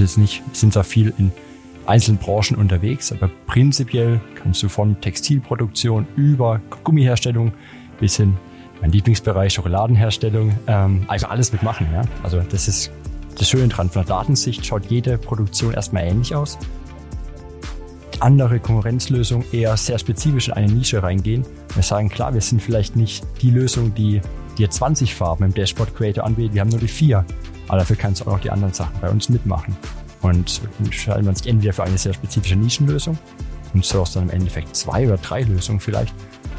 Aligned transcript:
ist 0.00 0.16
jetzt 0.16 0.18
nicht, 0.18 0.42
sind 0.52 0.72
zwar 0.72 0.84
viel 0.84 1.12
in 1.18 1.32
einzelnen 1.86 2.18
Branchen 2.18 2.56
unterwegs, 2.56 3.12
aber 3.12 3.30
prinzipiell 3.46 4.20
kannst 4.34 4.62
du 4.62 4.68
von 4.68 5.00
Textilproduktion 5.00 6.06
über 6.16 6.60
Gummiherstellung 6.84 7.52
bis 7.98 8.16
hin 8.16 8.36
mein 8.80 8.92
Lieblingsbereich 8.92 9.54
Schokoladenherstellung, 9.54 10.56
ähm, 10.66 11.04
einfach 11.08 11.30
alles 11.30 11.52
mitmachen. 11.52 11.88
Ja? 11.92 12.02
Also 12.22 12.40
das 12.48 12.68
ist 12.68 12.90
das 13.36 13.48
Schöne 13.48 13.68
dran. 13.68 13.90
Von 13.90 14.04
der 14.04 14.16
Datensicht 14.16 14.64
schaut 14.64 14.86
jede 14.86 15.18
Produktion 15.18 15.74
erstmal 15.74 16.04
ähnlich 16.04 16.34
aus. 16.34 16.58
Andere 18.20 18.58
Konkurrenzlösungen 18.58 19.46
eher 19.52 19.76
sehr 19.76 19.98
spezifisch 19.98 20.48
in 20.48 20.54
eine 20.54 20.72
Nische 20.72 21.02
reingehen. 21.02 21.44
Wir 21.74 21.82
sagen, 21.82 22.08
klar, 22.08 22.34
wir 22.34 22.40
sind 22.40 22.60
vielleicht 22.60 22.96
nicht 22.96 23.24
die 23.42 23.50
Lösung, 23.50 23.94
die 23.94 24.20
dir 24.58 24.70
20 24.70 25.14
Farben 25.14 25.44
im 25.44 25.54
Dashboard 25.54 25.94
Creator 25.94 26.24
anbietet. 26.24 26.54
Wir 26.54 26.60
haben 26.62 26.70
nur 26.70 26.80
die 26.80 26.88
vier. 26.88 27.24
Aber 27.68 27.78
dafür 27.78 27.96
kannst 27.96 28.20
du 28.20 28.30
auch 28.30 28.40
die 28.40 28.50
anderen 28.50 28.74
Sachen 28.74 28.98
bei 29.00 29.08
uns 29.10 29.28
mitmachen. 29.28 29.76
Und 30.20 30.62
entscheiden 30.80 31.24
wir 31.24 31.30
uns 31.30 31.46
entweder 31.46 31.72
für 31.72 31.84
eine 31.84 31.98
sehr 31.98 32.12
spezifische 32.12 32.56
Nischenlösung 32.56 33.16
und 33.74 33.84
source 33.84 34.14
dann 34.14 34.24
im 34.24 34.30
Endeffekt 34.30 34.74
zwei 34.74 35.06
oder 35.06 35.18
drei 35.18 35.42
Lösungen 35.42 35.80
vielleicht. 35.80 36.12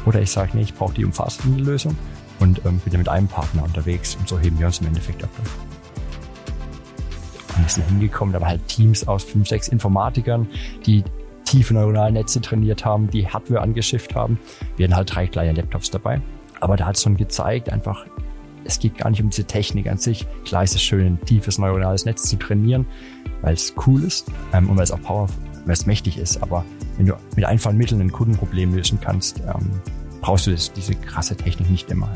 Oder 0.06 0.22
ich 0.22 0.30
sage, 0.30 0.52
nee, 0.54 0.62
ich 0.62 0.74
brauche 0.74 0.94
die 0.94 1.04
umfassende 1.04 1.62
Lösung 1.62 1.96
und 2.38 2.64
ähm, 2.64 2.78
bin 2.78 2.92
ja 2.92 2.98
mit 2.98 3.08
einem 3.08 3.28
Partner 3.28 3.64
unterwegs 3.64 4.16
und 4.16 4.28
so 4.28 4.38
heben 4.38 4.58
wir 4.58 4.66
uns 4.66 4.80
im 4.80 4.86
Endeffekt 4.86 5.22
ab. 5.22 5.30
Und 7.56 7.62
wir 7.62 7.68
sind 7.68 7.86
hingekommen, 7.88 8.32
da 8.32 8.40
waren 8.40 8.48
halt 8.48 8.66
Teams 8.68 9.06
aus 9.06 9.24
fünf, 9.24 9.48
sechs 9.48 9.68
Informatikern, 9.68 10.46
die 10.86 11.04
tiefe 11.44 11.74
neuronale 11.74 12.12
Netze 12.12 12.40
trainiert 12.40 12.84
haben, 12.84 13.10
die 13.10 13.28
Hardware 13.28 13.60
angeschifft 13.60 14.14
haben. 14.14 14.38
Wir 14.76 14.86
hatten 14.86 14.96
halt 14.96 15.14
drei 15.14 15.26
kleine 15.26 15.52
Laptops 15.52 15.90
dabei. 15.90 16.20
Aber 16.60 16.76
da 16.76 16.86
hat 16.86 16.96
es 16.96 17.02
schon 17.02 17.16
gezeigt, 17.16 17.70
einfach, 17.70 18.06
es 18.64 18.78
geht 18.78 18.98
gar 18.98 19.10
nicht 19.10 19.22
um 19.22 19.30
diese 19.30 19.44
Technik 19.44 19.88
an 19.88 19.98
sich. 19.98 20.26
Klar 20.44 20.64
ist 20.64 20.74
es 20.74 20.82
schön, 20.82 21.06
ein 21.06 21.24
tiefes 21.24 21.58
neuronales 21.58 22.04
Netz 22.04 22.22
zu 22.24 22.36
trainieren, 22.36 22.86
weil 23.42 23.54
es 23.54 23.74
cool 23.86 24.04
ist 24.04 24.30
ähm, 24.52 24.68
und 24.68 24.76
weil 24.76 24.84
es 24.84 24.92
auch 24.92 25.00
powerful, 25.00 25.42
weil 25.64 25.72
es 25.72 25.86
mächtig 25.86 26.18
ist. 26.18 26.42
Aber 26.42 26.64
wenn 26.96 27.06
du 27.06 27.14
mit 27.36 27.44
einfachen 27.44 27.76
Mitteln 27.76 28.00
ein 28.00 28.12
Kundenproblem 28.12 28.74
lösen 28.74 28.98
kannst, 29.00 29.40
ähm, 29.40 29.70
brauchst 30.20 30.46
du 30.46 30.50
das, 30.50 30.72
diese 30.72 30.94
krasse 30.94 31.36
Technik 31.36 31.70
nicht 31.70 31.90
immer. 31.90 32.10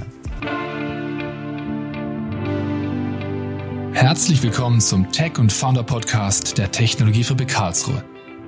Herzlich 3.93 4.43
willkommen 4.43 4.81
zum 4.81 5.11
Tech 5.13 5.39
und 5.39 5.53
Founder 5.53 5.85
Podcast 5.85 6.59
der 6.59 6.71
Technologiefabrik 6.71 7.49
Karlsruhe, 7.49 8.05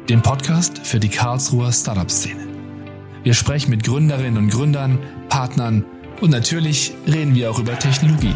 dem 0.08 0.20
Podcast 0.20 0.78
für 0.86 1.00
die 1.00 1.08
Karlsruher 1.08 1.72
Startup-Szene. 1.72 2.46
Wir 3.22 3.32
sprechen 3.32 3.70
mit 3.70 3.84
Gründerinnen 3.84 4.36
und 4.36 4.50
Gründern, 4.50 4.98
Partnern 5.28 5.84
und 6.20 6.30
natürlich 6.30 6.92
reden 7.06 7.34
wir 7.34 7.50
auch 7.50 7.58
über 7.58 7.78
Technologie. 7.78 8.34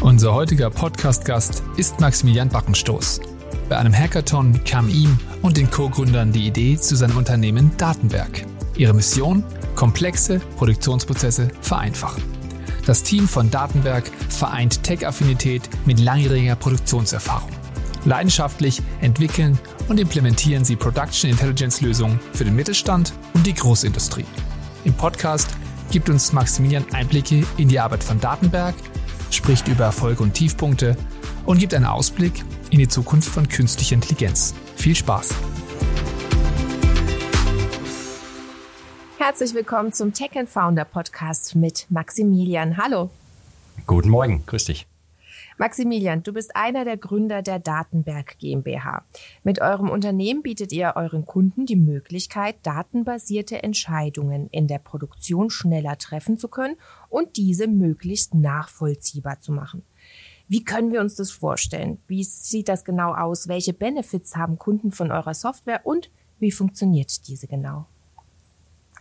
Unser 0.00 0.32
heutiger 0.32 0.70
Podcast-Gast 0.70 1.62
ist 1.76 2.00
Maximilian 2.00 2.48
Backenstoß. 2.48 3.20
Bei 3.68 3.76
einem 3.76 3.94
Hackathon 3.94 4.64
kam 4.64 4.88
ihm 4.88 5.18
und 5.42 5.56
den 5.56 5.70
Co-Gründern 5.70 6.32
die 6.32 6.46
Idee 6.46 6.76
zu 6.76 6.96
seinem 6.96 7.16
Unternehmen 7.16 7.70
Datenberg. 7.76 8.44
Ihre 8.76 8.94
Mission? 8.94 9.44
Komplexe 9.74 10.40
Produktionsprozesse 10.56 11.48
vereinfachen. 11.60 12.22
Das 12.86 13.02
Team 13.02 13.28
von 13.28 13.50
Datenberg 13.50 14.10
vereint 14.28 14.82
Tech-Affinität 14.82 15.68
mit 15.86 16.00
langjähriger 16.00 16.56
Produktionserfahrung. 16.56 17.50
Leidenschaftlich 18.04 18.82
entwickeln 19.00 19.58
und 19.88 20.00
implementieren 20.00 20.64
sie 20.64 20.76
Production 20.76 21.30
Intelligence 21.30 21.80
Lösungen 21.80 22.18
für 22.32 22.44
den 22.44 22.56
Mittelstand 22.56 23.12
und 23.34 23.46
die 23.46 23.54
Großindustrie. 23.54 24.24
Im 24.84 24.94
Podcast 24.94 25.48
gibt 25.90 26.08
uns 26.08 26.32
Maximilian 26.32 26.86
Einblicke 26.92 27.44
in 27.58 27.68
die 27.68 27.78
Arbeit 27.78 28.02
von 28.02 28.18
Datenberg, 28.18 28.74
spricht 29.30 29.68
über 29.68 29.84
Erfolge 29.84 30.22
und 30.22 30.32
Tiefpunkte 30.32 30.96
und 31.44 31.58
gibt 31.58 31.74
einen 31.74 31.84
Ausblick 31.84 32.44
in 32.70 32.78
die 32.78 32.88
Zukunft 32.88 33.28
von 33.28 33.46
künstlicher 33.46 33.94
Intelligenz. 33.94 34.54
Viel 34.76 34.94
Spaß! 34.94 35.34
Herzlich 39.18 39.52
willkommen 39.52 39.92
zum 39.92 40.14
Tech 40.14 40.30
and 40.36 40.48
Founder 40.48 40.86
Podcast 40.86 41.54
mit 41.54 41.86
Maximilian. 41.90 42.78
Hallo. 42.78 43.10
Guten 43.86 44.08
Morgen, 44.08 44.44
grüß 44.46 44.64
dich. 44.64 44.86
Maximilian, 45.60 46.22
du 46.22 46.32
bist 46.32 46.56
einer 46.56 46.86
der 46.86 46.96
Gründer 46.96 47.42
der 47.42 47.58
Datenberg 47.58 48.38
GmbH. 48.38 49.04
Mit 49.44 49.60
eurem 49.60 49.90
Unternehmen 49.90 50.40
bietet 50.40 50.72
ihr 50.72 50.94
euren 50.96 51.26
Kunden 51.26 51.66
die 51.66 51.76
Möglichkeit, 51.76 52.56
datenbasierte 52.62 53.62
Entscheidungen 53.62 54.48
in 54.52 54.68
der 54.68 54.78
Produktion 54.78 55.50
schneller 55.50 55.98
treffen 55.98 56.38
zu 56.38 56.48
können 56.48 56.76
und 57.10 57.36
diese 57.36 57.68
möglichst 57.68 58.32
nachvollziehbar 58.32 59.40
zu 59.40 59.52
machen. 59.52 59.82
Wie 60.48 60.64
können 60.64 60.92
wir 60.92 61.02
uns 61.02 61.16
das 61.16 61.30
vorstellen? 61.30 61.98
Wie 62.06 62.24
sieht 62.24 62.70
das 62.70 62.86
genau 62.86 63.12
aus? 63.12 63.46
Welche 63.46 63.74
Benefits 63.74 64.36
haben 64.36 64.58
Kunden 64.58 64.92
von 64.92 65.12
eurer 65.12 65.34
Software 65.34 65.82
und 65.84 66.10
wie 66.38 66.52
funktioniert 66.52 67.28
diese 67.28 67.48
genau? 67.48 67.84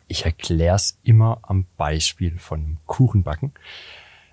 Ich 0.09 0.25
erkläre 0.25 0.75
es 0.75 0.99
immer 1.03 1.39
am 1.41 1.67
Beispiel 1.77 2.37
von 2.37 2.79
Kuchenbacken. 2.85 3.53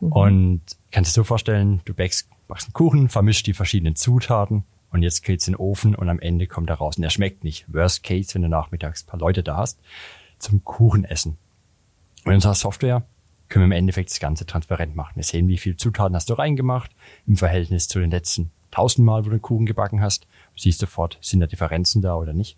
Mhm. 0.00 0.12
Und 0.12 0.62
kannst 0.90 1.10
dir 1.10 1.14
so 1.14 1.24
vorstellen, 1.24 1.80
du 1.84 1.94
backst, 1.94 2.28
backst 2.48 2.68
einen 2.68 2.74
Kuchen, 2.74 3.08
vermischst 3.08 3.46
die 3.46 3.54
verschiedenen 3.54 3.96
Zutaten 3.96 4.64
und 4.90 5.02
jetzt 5.02 5.22
geht's 5.22 5.46
in 5.46 5.54
den 5.54 5.60
Ofen 5.60 5.94
und 5.94 6.08
am 6.08 6.20
Ende 6.20 6.46
kommt 6.46 6.70
er 6.70 6.76
raus 6.76 6.96
und 6.96 7.04
er 7.04 7.10
schmeckt 7.10 7.44
nicht. 7.44 7.66
Worst 7.72 8.02
case, 8.02 8.34
wenn 8.34 8.42
du 8.42 8.48
nachmittags 8.48 9.04
ein 9.04 9.06
paar 9.06 9.20
Leute 9.20 9.42
da 9.42 9.56
hast, 9.56 9.78
zum 10.38 10.64
Kuchen 10.64 11.04
essen. 11.04 11.38
Mit 12.24 12.34
unserer 12.34 12.54
Software 12.54 13.04
können 13.48 13.62
wir 13.64 13.76
im 13.76 13.80
Endeffekt 13.80 14.10
das 14.10 14.20
Ganze 14.20 14.46
transparent 14.46 14.96
machen. 14.96 15.16
Wir 15.16 15.22
sehen, 15.22 15.48
wie 15.48 15.58
viel 15.58 15.76
Zutaten 15.76 16.16
hast 16.16 16.28
du 16.30 16.34
reingemacht 16.34 16.90
im 17.26 17.36
Verhältnis 17.36 17.88
zu 17.88 18.00
den 18.00 18.10
letzten 18.10 18.50
tausendmal, 18.70 19.24
wo 19.24 19.30
du 19.30 19.36
den 19.36 19.42
Kuchen 19.42 19.66
gebacken 19.66 20.00
hast. 20.00 20.24
Du 20.54 20.60
siehst 20.62 20.80
sofort, 20.80 21.18
sind 21.20 21.40
da 21.40 21.46
Differenzen 21.46 22.02
da 22.02 22.16
oder 22.16 22.32
nicht. 22.32 22.56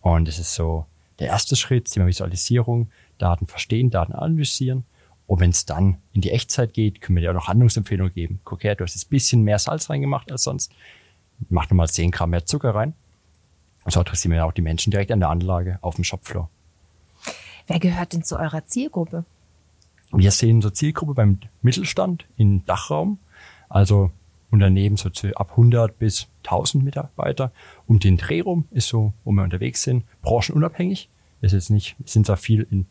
Und 0.00 0.28
es 0.28 0.38
ist 0.38 0.54
so 0.54 0.86
der 1.18 1.28
erste 1.28 1.56
Schritt, 1.56 1.90
Thema 1.90 2.06
Visualisierung, 2.06 2.90
Daten 3.18 3.46
verstehen, 3.46 3.90
Daten 3.90 4.12
analysieren. 4.12 4.84
Und 5.26 5.40
wenn 5.40 5.50
es 5.50 5.66
dann 5.66 5.98
in 6.12 6.20
die 6.20 6.30
Echtzeit 6.30 6.72
geht, 6.72 7.00
können 7.00 7.16
wir 7.16 7.22
dir 7.22 7.30
auch 7.30 7.34
noch 7.34 7.48
Handlungsempfehlungen 7.48 8.12
geben. 8.12 8.40
Guck 8.44 8.62
her, 8.64 8.74
du 8.74 8.84
hast 8.84 8.94
jetzt 8.94 9.06
ein 9.06 9.10
bisschen 9.10 9.42
mehr 9.42 9.58
Salz 9.58 9.90
reingemacht 9.90 10.30
als 10.30 10.44
sonst. 10.44 10.72
Mach 11.48 11.68
nochmal 11.68 11.88
10 11.88 12.12
Gramm 12.12 12.30
mehr 12.30 12.46
Zucker 12.46 12.74
rein. 12.74 12.94
Und 13.84 13.92
so 13.92 14.00
adressieren 14.00 14.32
wir 14.32 14.44
auch 14.44 14.52
die 14.52 14.62
Menschen 14.62 14.90
direkt 14.90 15.12
an 15.12 15.20
der 15.20 15.28
Anlage 15.28 15.78
auf 15.80 15.96
dem 15.96 16.04
Shopfloor. 16.04 16.48
Wer 17.66 17.80
gehört 17.80 18.12
denn 18.12 18.22
zu 18.22 18.38
eurer 18.38 18.64
Zielgruppe? 18.64 19.24
Wir 20.12 20.30
sehen 20.30 20.56
unsere 20.56 20.72
Zielgruppe 20.72 21.14
beim 21.14 21.40
Mittelstand 21.62 22.26
im 22.36 22.64
Dachraum, 22.64 23.18
also 23.68 24.12
Unternehmen 24.50 24.96
so 24.96 25.10
ab 25.34 25.50
100 25.50 25.98
bis 25.98 26.28
1000 26.44 26.84
Mitarbeiter. 26.84 27.52
Um 27.86 27.98
den 27.98 28.16
Dreh 28.16 28.40
rum 28.40 28.66
ist 28.70 28.88
so, 28.88 29.12
wo 29.24 29.32
wir 29.32 29.42
unterwegs 29.42 29.82
sind, 29.82 30.04
branchenunabhängig. 30.22 31.08
ist 31.40 31.52
jetzt 31.52 31.70
nicht, 31.70 31.96
sind 32.04 32.26
zwar 32.26 32.36
viel 32.36 32.66
in 32.70 32.86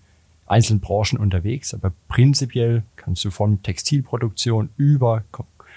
einzelnen 0.45 0.79
Branchen 0.79 1.17
unterwegs, 1.17 1.73
aber 1.73 1.91
prinzipiell 2.07 2.83
kannst 2.95 3.25
du 3.25 3.31
von 3.31 3.63
Textilproduktion 3.63 4.69
über 4.77 5.23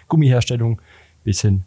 Gummiherstellung 0.09 0.81
bis 1.25 1.41
hin 1.41 1.65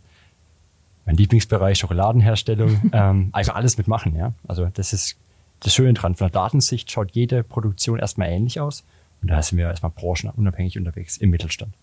mein 1.05 1.15
Lieblingsbereich 1.15 1.79
Schokoladenherstellung 1.79 2.79
ähm, 2.93 3.29
einfach 3.31 3.55
alles 3.55 3.77
mitmachen. 3.77 4.15
Ja, 4.15 4.33
also 4.47 4.67
das 4.73 4.93
ist 4.93 5.17
das 5.61 5.73
Schöne 5.73 5.93
dran. 5.93 6.15
Von 6.15 6.27
der 6.27 6.41
Datensicht 6.41 6.91
schaut 6.91 7.11
jede 7.11 7.43
Produktion 7.43 7.99
erstmal 7.99 8.29
ähnlich 8.29 8.59
aus 8.59 8.83
und 9.21 9.29
da 9.29 9.41
sind 9.41 9.57
wir 9.57 9.65
erstmal 9.67 9.91
branchenunabhängig 9.91 10.77
unterwegs 10.77 11.17
im 11.17 11.29
Mittelstand. 11.29 11.73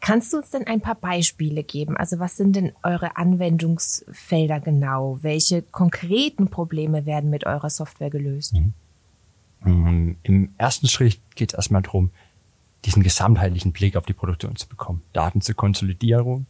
Kannst 0.00 0.32
du 0.32 0.38
uns 0.38 0.50
denn 0.50 0.66
ein 0.66 0.80
paar 0.80 0.96
Beispiele 0.96 1.62
geben? 1.62 1.96
Also 1.96 2.18
was 2.18 2.36
sind 2.36 2.56
denn 2.56 2.72
eure 2.82 3.16
Anwendungsfelder 3.16 4.60
genau? 4.60 5.18
Welche 5.22 5.62
konkreten 5.62 6.48
Probleme 6.48 7.06
werden 7.06 7.30
mit 7.30 7.46
eurer 7.46 7.70
Software 7.70 8.10
gelöst? 8.10 8.54
Mhm. 8.54 8.74
Im 9.64 10.50
ersten 10.58 10.88
Schritt 10.88 11.20
geht 11.34 11.52
es 11.52 11.54
erstmal 11.54 11.82
darum, 11.82 12.10
diesen 12.84 13.02
gesamtheitlichen 13.02 13.72
Blick 13.72 13.96
auf 13.96 14.04
die 14.04 14.12
Produktion 14.12 14.56
zu 14.56 14.68
bekommen, 14.68 15.02
Daten 15.12 15.40
zur 15.40 15.54
Konsolidierung 15.54 16.46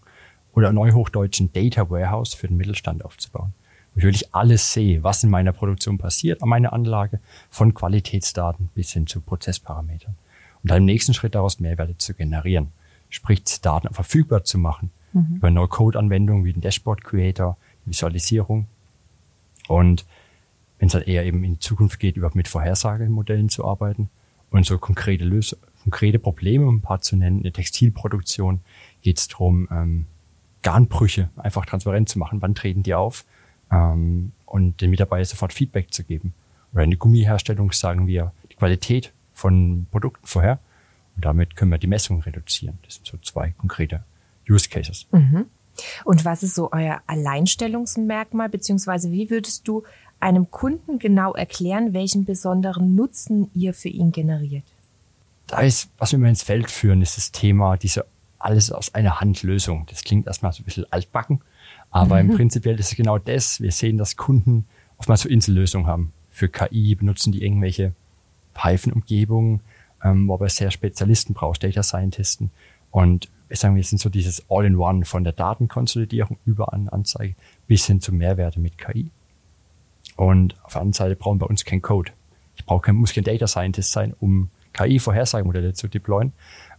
oder 0.53 0.73
neuhochdeutschen 0.73 1.53
Data 1.53 1.89
Warehouse 1.91 2.35
für 2.35 2.49
den 2.49 2.57
Mittelstand 2.57 3.05
aufzubauen. 3.05 3.55
Wo 3.95 3.99
ich 3.99 4.05
wirklich 4.05 4.35
alles 4.35 4.73
sehe, 4.73 5.05
was 5.05 5.23
in 5.23 5.31
meiner 5.31 5.53
Produktion 5.53 5.99
passiert 5.99 6.43
an 6.43 6.49
meiner 6.49 6.73
Anlage, 6.73 7.21
von 7.51 7.75
Qualitätsdaten 7.75 8.69
bis 8.75 8.93
hin 8.93 9.07
zu 9.07 9.21
Prozessparametern. 9.21 10.17
Und 10.63 10.71
dann 10.71 10.79
im 10.79 10.85
nächsten 10.87 11.15
Schritt 11.15 11.37
daraus 11.37 11.61
Mehrwerte 11.61 11.97
zu 11.99 12.15
generieren 12.15 12.73
sprich 13.15 13.45
Daten 13.61 13.95
verfügbar 13.95 14.43
zu 14.43 14.59
machen 14.59 14.91
mhm. 15.13 15.37
über 15.37 15.51
No-Code-Anwendungen 15.51 16.45
wie 16.45 16.53
den 16.53 16.63
Dashboard 16.63 17.05
Creator, 17.05 17.57
Visualisierung. 17.85 18.67
Und 19.69 20.05
wenn 20.85 20.89
es 20.89 20.93
dann 20.93 21.03
eher 21.03 21.25
eben 21.25 21.43
in 21.45 21.61
Zukunft 21.61 21.99
geht, 21.99 22.19
überhaupt 22.19 22.37
mit 22.37 22.47
Vorhersagemodellen 22.47 23.49
zu 23.49 23.65
arbeiten 23.65 24.11
und 24.51 24.67
so 24.67 24.77
konkrete 24.77 25.25
Lösungen, 25.25 25.63
konkrete 25.83 26.19
Probleme, 26.19 26.67
um 26.67 26.77
ein 26.77 26.83
paar 26.83 27.01
zu 27.01 27.17
nennen, 27.17 27.39
in 27.39 27.43
der 27.45 27.55
Textilproduktion 27.55 28.61
geht 29.01 29.17
es 29.17 29.29
darum, 29.29 29.67
ähm, 29.71 30.07
Garnbrüche 30.63 31.31
einfach 31.37 31.65
transparent 31.65 32.11
zu 32.11 32.19
machen. 32.19 32.43
Wann 32.43 32.55
treten 32.55 32.83
die 32.83 32.93
auf? 32.93 33.25
Ähm, 33.73 34.33
und 34.45 34.83
den 34.83 34.91
Mitarbeitern 34.91 35.25
sofort 35.25 35.55
Feedback 35.55 35.91
zu 35.91 36.05
geben. 36.05 36.35
Oder 36.75 36.85
in 36.85 36.91
der 36.91 36.99
Gummiherstellung 36.99 37.73
sagen 37.73 38.07
wir 38.07 38.33
die 38.53 38.57
Qualität 38.57 39.15
von 39.33 39.87
Produkten 39.91 40.27
vorher 40.27 40.59
und 41.17 41.25
damit 41.25 41.57
können 41.57 41.71
wir 41.71 41.79
die 41.79 41.87
Messung 41.87 42.21
reduzieren. 42.21 42.79
Das 42.83 42.97
sind 42.97 43.07
so 43.07 43.17
zwei 43.23 43.53
konkrete 43.57 44.05
Use 44.47 44.69
Cases. 44.69 45.07
Mhm. 45.13 45.47
Und 46.05 46.25
was 46.25 46.43
ist 46.43 46.55
so 46.55 46.71
euer 46.73 47.03
Alleinstellungsmerkmal, 47.07 48.49
beziehungsweise 48.49 49.11
wie 49.11 49.31
würdest 49.31 49.67
du 49.67 49.83
einem 50.25 50.51
Kunden 50.51 50.99
genau 50.99 51.35
erklären, 51.35 51.93
welchen 51.93 52.25
besonderen 52.25 52.95
Nutzen 52.95 53.51
ihr 53.55 53.75
für 53.75 53.91
ihn 53.91 54.11
generiert? 54.11 54.65
Da 55.47 55.61
ist, 55.61 55.91
was 55.99 56.13
wir 56.13 56.19
mal 56.19 56.31
ins 56.31 56.43
Feld 56.43 56.71
führen, 56.71 57.03
ist 57.03 57.19
das 57.19 57.31
Thema 57.31 57.77
diese 57.77 58.07
alles 58.39 58.73
aus 58.73 58.95
einer 58.95 59.21
Hand 59.21 59.43
Lösung. 59.43 59.87
Das 59.91 60.03
klingt 60.03 60.27
erstmal 60.27 60.53
so 60.53 60.63
ein 60.63 60.65
bisschen 60.65 60.91
altbacken, 60.91 61.43
aber 61.91 62.23
mhm. 62.23 62.31
im 62.31 62.37
Prinzip 62.37 62.65
ist 62.65 62.93
es 62.93 62.97
genau 62.97 63.19
das. 63.19 63.61
Wir 63.61 63.71
sehen, 63.71 63.99
dass 63.99 64.17
Kunden 64.17 64.67
oftmals 64.97 65.23
so 65.23 65.29
Insellösungen 65.29 65.87
haben. 65.87 66.13
Für 66.31 66.49
KI 66.49 66.95
benutzen 66.95 67.31
die 67.31 67.45
irgendwelche 67.45 67.93
Python-Umgebungen, 68.55 69.61
ähm, 70.03 70.27
wo 70.27 70.35
aber 70.35 70.49
sehr 70.49 70.71
Spezialisten 70.71 71.35
braucht, 71.35 71.63
Data 71.63 71.83
Scientisten. 71.83 72.51
Und 72.91 73.29
wir 73.49 73.59
sagen, 73.59 73.77
wir 73.77 73.85
sind 73.85 74.01
so 74.01 74.09
dieses 74.09 74.43
All-in-One 74.49 75.05
von 75.05 75.23
der 75.23 75.35
Datenkonsolidierung 75.35 76.39
über 76.47 76.73
eine 76.73 76.91
Anzeige 76.93 77.35
bis 77.67 77.87
hin 77.87 78.01
zu 78.01 78.13
Mehrwerte 78.13 78.59
mit 78.59 78.79
KI. 78.79 79.11
Und 80.17 80.57
auf 80.63 80.73
der 80.73 80.83
anderen 80.83 80.93
Seite 80.93 81.17
brauchen 81.17 81.41
wir 81.41 81.47
bei 81.47 81.51
uns 81.51 81.65
kein 81.65 81.83
Code. 81.83 82.13
Ich 82.57 82.65
brauche 82.65 82.83
kein, 82.83 82.97
muss 82.97 83.13
kein 83.13 83.25
Data 83.25 83.47
Scientist 83.47 83.93
sein, 83.93 84.15
um 84.21 84.51
KI-Vorhersagemodelle 84.73 85.75
zu 85.75 85.89
deployen. 85.89 86.33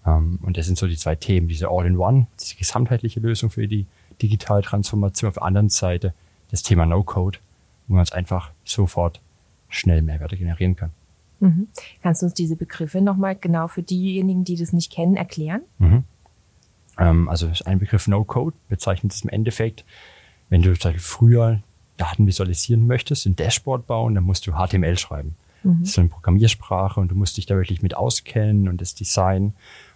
Um, 0.06 0.12
ähm, 0.12 0.40
und 0.44 0.58
das 0.58 0.68
sind 0.68 0.78
so 0.78 0.88
die 0.88 0.98
zwei 0.98 1.16
Themen, 1.16 1.48
diese 1.48 1.70
All-in-One, 1.70 2.28
diese 2.40 2.56
gesamtheitliche 2.56 3.20
Lösung 3.20 3.50
für 3.50 3.68
die 3.68 3.88
digitale 4.22 4.62
Transformation. 4.62 5.30
Auf 5.30 5.36
der 5.36 5.44
anderen 5.44 5.70
Seite 5.70 6.14
das 6.52 6.64
Thema 6.64 6.86
No-Code, 6.86 7.40
wo 7.88 7.96
man 7.96 8.04
es 8.04 8.12
einfach 8.12 8.52
sofort 8.64 9.20
schnell 9.68 10.02
Mehrwerte 10.02 10.38
generieren 10.38 10.76
kann. 10.76 10.92
Mhm. 11.40 11.68
Kannst 12.02 12.22
du 12.22 12.28
uns 12.28 12.34
diese 12.34 12.56
Begriffe 12.56 13.02
nochmal 13.02 13.36
genau 13.36 13.68
für 13.68 13.84
diejenigen, 13.84 14.44
die 14.44 14.56
das 14.56 14.74
nicht 14.74 14.92
kennen, 14.92 15.18
erklären? 15.18 15.62
Mhm. 15.80 16.04
Ähm, 16.98 17.28
also 17.28 17.50
ein 17.66 17.80
Begriff 17.80 18.08
No-Code 18.08 18.56
bezeichnet 18.70 19.14
es 19.14 19.22
im 19.22 19.30
Endeffekt, 19.30 19.84
wenn 20.50 20.62
du 20.62 20.76
früher 20.98 21.62
Daten 21.98 22.28
visualisieren 22.28 22.88
möchtest, 22.88 23.26
ein 23.26 23.36
Dashboard 23.36 23.88
bauen, 23.88 24.16
dann 24.16 24.24
musst 24.24 24.48
du 24.48 24.54
HTML 24.54 24.98
schreiben. 24.98 25.36
Mhm. 25.64 25.80
Das 25.80 25.90
ist 25.90 25.96
so 25.96 26.02
eine 26.02 26.10
Programmiersprache 26.10 27.00
und 27.00 27.10
du 27.10 27.16
musst 27.16 27.38
dich 27.38 27.46
da 27.46 27.56
wirklich 27.56 27.82
mit 27.82 27.96
auskennen 27.96 28.68
und 28.68 28.82
das 28.82 28.96
Design. 28.96 29.54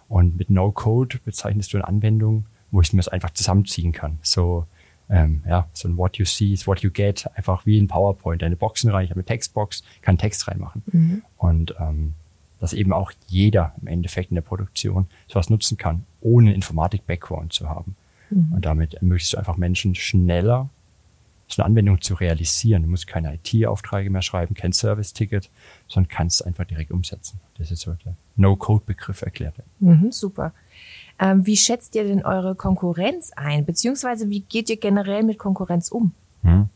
Und 0.08 0.36
mit 0.36 0.50
No-Code 0.50 1.18
bezeichnest 1.24 1.72
du 1.72 1.76
eine 1.76 1.86
Anwendung, 1.86 2.46
wo 2.70 2.80
ich 2.80 2.92
mir 2.92 2.98
das 2.98 3.08
einfach 3.08 3.30
zusammenziehen 3.30 3.92
kann. 3.92 4.18
So, 4.22 4.64
ähm, 5.08 5.42
ja, 5.46 5.68
so 5.72 5.88
ein 5.88 5.96
What 5.96 6.18
you 6.18 6.24
see 6.24 6.52
is 6.52 6.66
what 6.66 6.80
you 6.80 6.90
get, 6.90 7.28
einfach 7.34 7.66
wie 7.66 7.78
in 7.78 7.88
PowerPoint, 7.88 8.42
eine 8.42 8.56
Boxen 8.56 8.90
rein, 8.90 9.04
ich 9.04 9.10
habe 9.10 9.20
eine 9.20 9.26
Textbox, 9.26 9.82
kann 10.02 10.18
Text 10.18 10.48
reinmachen. 10.48 10.82
Mhm. 10.86 11.22
Und 11.36 11.74
ähm, 11.78 12.14
dass 12.60 12.72
eben 12.72 12.92
auch 12.92 13.10
jeder 13.26 13.74
im 13.80 13.88
Endeffekt 13.88 14.30
in 14.30 14.34
der 14.34 14.42
Produktion 14.42 15.06
sowas 15.28 15.48
nutzen 15.48 15.78
kann, 15.78 16.04
ohne 16.20 16.52
Informatik-Background 16.54 17.52
zu 17.52 17.68
haben. 17.68 17.96
Mhm. 18.30 18.52
Und 18.52 18.64
damit 18.64 18.94
ermöglichst 18.94 19.32
du 19.32 19.38
einfach 19.38 19.56
Menschen 19.56 19.94
schneller 19.94 20.68
so 21.52 21.62
eine 21.62 21.66
Anwendung 21.66 22.00
zu 22.00 22.14
realisieren. 22.14 22.82
Du 22.82 22.88
musst 22.88 23.06
keine 23.06 23.34
IT-Aufträge 23.34 24.10
mehr 24.10 24.22
schreiben, 24.22 24.54
kein 24.54 24.72
Service-Ticket, 24.72 25.50
sondern 25.88 26.08
kannst 26.08 26.40
es 26.40 26.46
einfach 26.46 26.64
direkt 26.64 26.90
umsetzen. 26.90 27.40
Das 27.58 27.70
ist 27.70 27.80
so 27.80 27.92
der 28.04 28.14
No-Code-Begriff 28.36 29.22
erklärt. 29.22 29.54
Mhm, 29.80 30.12
super. 30.12 30.52
Ähm, 31.18 31.44
wie 31.46 31.56
schätzt 31.56 31.94
ihr 31.94 32.04
denn 32.04 32.24
eure 32.24 32.54
Konkurrenz 32.54 33.32
ein? 33.36 33.64
Beziehungsweise 33.64 34.30
wie 34.30 34.40
geht 34.40 34.70
ihr 34.70 34.78
generell 34.78 35.22
mit 35.22 35.38
Konkurrenz 35.38 35.90
um? 35.90 36.12
Hm. 36.42 36.68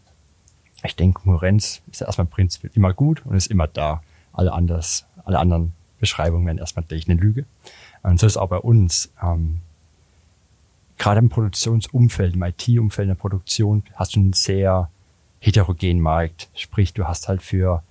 Ich 0.84 0.96
denke, 0.96 1.22
Konkurrenz 1.22 1.80
ist 1.90 2.02
erstmal 2.02 2.26
prinzipiell 2.26 2.72
immer 2.74 2.92
gut 2.92 3.24
und 3.24 3.34
ist 3.34 3.46
immer 3.46 3.66
da. 3.66 4.02
Alle 4.32 4.52
anders, 4.52 5.06
alle 5.24 5.38
anderen 5.38 5.72
Beschreibungen 5.98 6.44
werden 6.46 6.58
erstmal 6.58 6.84
eine 6.90 7.14
Lüge. 7.20 7.46
Und 8.02 8.20
so 8.20 8.26
ist 8.26 8.36
auch 8.36 8.48
bei 8.48 8.58
uns. 8.58 9.10
Ähm, 9.22 9.60
gerade 10.98 11.20
im 11.20 11.28
Produktionsumfeld, 11.28 12.34
im 12.34 12.42
IT-Umfeld 12.42 13.06
in 13.06 13.10
der 13.10 13.20
Produktion, 13.20 13.82
hast 13.94 14.16
du 14.16 14.20
einen 14.20 14.32
sehr 14.32 14.90
heterogenen 15.40 16.00
Markt. 16.00 16.48
Sprich, 16.54 16.94
du 16.94 17.06
hast 17.06 17.28
halt 17.28 17.42
für 17.42 17.82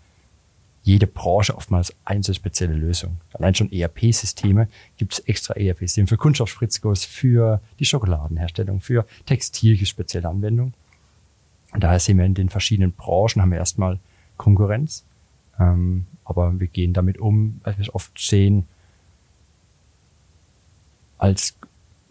jede 0.84 1.08
Branche 1.08 1.56
oftmals 1.56 1.94
einzelne 2.04 2.36
spezielle 2.36 2.74
Lösung. 2.74 3.18
Allein 3.34 3.56
schon 3.56 3.72
ERP-Systeme 3.72 4.68
gibt 4.98 5.14
es 5.14 5.20
extra 5.20 5.54
ERP-Systeme 5.56 6.08
für 6.08 6.18
Kunststoffspritzguss, 6.18 7.06
für 7.06 7.62
die 7.80 7.86
Schokoladenherstellung, 7.86 8.82
für 8.82 9.06
Textil 9.26 9.84
spezielle 9.86 10.28
Anwendungen. 10.28 10.74
Und 11.72 11.84
daher 11.84 12.00
sehen 12.00 12.18
wir 12.18 12.26
in 12.26 12.34
den 12.34 12.50
verschiedenen 12.50 12.92
Branchen 12.92 13.42
haben 13.42 13.52
wir 13.52 13.58
erstmal 13.58 14.00
Konkurrenz. 14.38 15.06
Ähm, 15.60 16.06
aber 16.26 16.60
wir 16.60 16.68
gehen 16.68 16.94
damit 16.94 17.18
um, 17.18 17.62
weil 17.64 17.78
wir 17.78 17.84
es 17.84 17.94
oft 17.94 18.18
sehen, 18.20 18.66
als 21.18 21.56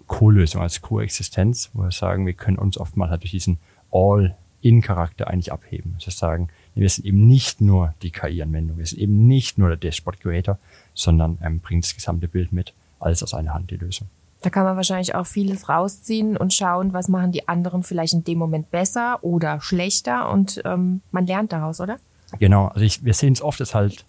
Co-Lösung, 0.06 0.62
als 0.62 0.80
Koexistenz, 0.80 1.70
wo 1.72 1.82
wir 1.82 1.90
sagen, 1.90 2.26
wir 2.26 2.34
können 2.34 2.58
uns 2.58 2.78
oftmals 2.78 3.10
halt 3.10 3.22
durch 3.22 3.30
diesen 3.30 3.58
All-in-Charakter 3.90 5.28
eigentlich 5.28 5.52
abheben. 5.52 5.94
Das 5.98 6.06
heißt 6.06 6.18
sagen, 6.18 6.48
wir 6.74 6.88
sind 6.88 7.04
eben 7.04 7.26
nicht 7.26 7.60
nur 7.60 7.94
die 8.02 8.10
KI-Anwendung, 8.10 8.78
wir 8.78 8.86
sind 8.86 8.98
eben 8.98 9.26
nicht 9.26 9.58
nur 9.58 9.68
der 9.68 9.76
Dashboard 9.76 10.20
Creator, 10.20 10.58
sondern 10.94 11.38
ähm, 11.42 11.60
bringt 11.60 11.84
das 11.84 11.94
gesamte 11.94 12.28
Bild 12.28 12.52
mit, 12.52 12.72
alles 13.00 13.22
aus 13.22 13.34
einer 13.34 13.54
Hand 13.54 13.70
die 13.70 13.76
Lösung. 13.76 14.08
Da 14.42 14.50
kann 14.50 14.64
man 14.64 14.76
wahrscheinlich 14.76 15.14
auch 15.14 15.26
vieles 15.26 15.68
rausziehen 15.68 16.36
und 16.36 16.52
schauen, 16.52 16.92
was 16.92 17.08
machen 17.08 17.30
die 17.30 17.48
anderen 17.48 17.84
vielleicht 17.84 18.12
in 18.12 18.24
dem 18.24 18.38
Moment 18.38 18.70
besser 18.70 19.22
oder 19.22 19.60
schlechter 19.60 20.30
und 20.30 20.60
ähm, 20.64 21.00
man 21.12 21.26
lernt 21.26 21.52
daraus, 21.52 21.80
oder? 21.80 21.98
Genau, 22.38 22.66
also 22.68 22.80
ich, 22.80 23.04
wir 23.04 23.14
sehen 23.14 23.34
es 23.34 23.42
oft, 23.42 23.60
dass 23.60 23.74
halt 23.74 24.04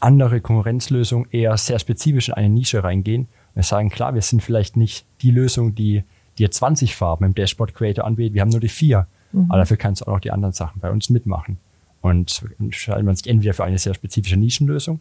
andere 0.00 0.40
Konkurrenzlösungen 0.40 1.28
eher 1.30 1.56
sehr 1.56 1.78
spezifisch 1.78 2.28
in 2.28 2.34
eine 2.34 2.48
Nische 2.48 2.84
reingehen 2.84 3.28
wir 3.54 3.62
sagen, 3.62 3.90
klar, 3.90 4.14
wir 4.14 4.22
sind 4.22 4.42
vielleicht 4.42 4.76
nicht 4.76 5.04
die 5.20 5.30
Lösung, 5.30 5.74
die 5.74 6.04
dir 6.38 6.50
20 6.50 6.96
Farben 6.96 7.24
im 7.24 7.34
Dashboard 7.34 7.74
Creator 7.74 8.04
anbietet. 8.04 8.34
Wir 8.34 8.40
haben 8.40 8.48
nur 8.48 8.60
die 8.60 8.68
vier. 8.68 9.06
Mhm. 9.32 9.50
Aber 9.50 9.58
dafür 9.58 9.76
kannst 9.76 10.00
du 10.00 10.06
auch 10.06 10.14
noch 10.14 10.20
die 10.20 10.30
anderen 10.30 10.52
Sachen 10.52 10.80
bei 10.80 10.90
uns 10.90 11.10
mitmachen. 11.10 11.58
Und 12.00 12.42
entscheiden 12.58 13.06
wir 13.06 13.10
uns 13.10 13.24
entweder 13.26 13.54
für 13.54 13.64
eine 13.64 13.78
sehr 13.78 13.94
spezifische 13.94 14.36
Nischenlösung 14.36 15.00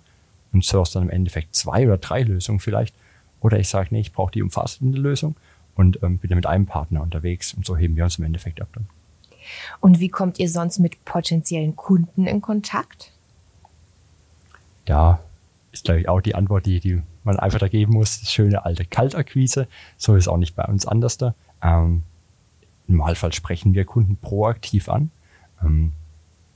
und 0.54 0.64
source 0.64 0.92
dann 0.92 1.04
im 1.04 1.10
Endeffekt 1.10 1.56
zwei 1.56 1.86
oder 1.86 1.98
drei 1.98 2.24
Lösungen 2.24 2.60
vielleicht. 2.60 2.94
Oder 3.40 3.60
ich 3.60 3.70
sage, 3.70 3.90
nee, 3.92 4.02
ich 4.02 4.14
brauche 4.14 4.32
die 4.32 4.44
umfassende 4.44 5.00
Lösung 5.00 5.36
und 5.76 6.04
ähm, 6.04 6.20
bin 6.20 6.36
mit 6.36 6.46
einem 6.46 6.68
Partner 6.68 7.02
unterwegs. 7.02 7.54
Und 7.54 7.66
so 7.66 7.76
heben 7.76 7.96
wir 7.96 8.04
uns 8.04 8.20
im 8.20 8.26
Endeffekt 8.26 8.62
ab 8.62 8.68
dann. 8.74 8.88
Und 9.80 10.00
wie 10.00 10.10
kommt 10.10 10.38
ihr 10.38 10.50
sonst 10.50 10.80
mit 10.80 11.04
potenziellen 11.06 11.76
Kunden 11.76 12.28
in 12.28 12.42
Kontakt? 12.42 13.12
Ja, 14.88 15.20
ist, 15.72 15.86
glaube 15.86 16.02
ich, 16.02 16.10
auch 16.10 16.22
die 16.22 16.36
Antwort, 16.36 16.66
die, 16.66 16.80
die 16.80 17.02
man 17.24 17.40
einfach 17.40 17.60
da 17.60 17.68
geben 17.68 17.94
muss. 17.94 18.22
Schöne 18.30 18.66
alte 18.66 18.86
Kaltakquise. 18.86 19.68
So 19.98 20.16
ist 20.16 20.28
auch 20.28 20.38
nicht 20.38 20.56
bei 20.56 20.66
uns 20.66 20.86
anders 20.86 21.18
da. 21.18 21.34
Ähm, 21.62 22.04
Im 22.88 22.98
Normalfall 22.98 23.34
sprechen 23.34 23.74
wir 23.74 23.86
Kunden 23.86 24.18
proaktiv 24.18 24.90
an. 24.90 25.12
Ähm, 25.64 25.94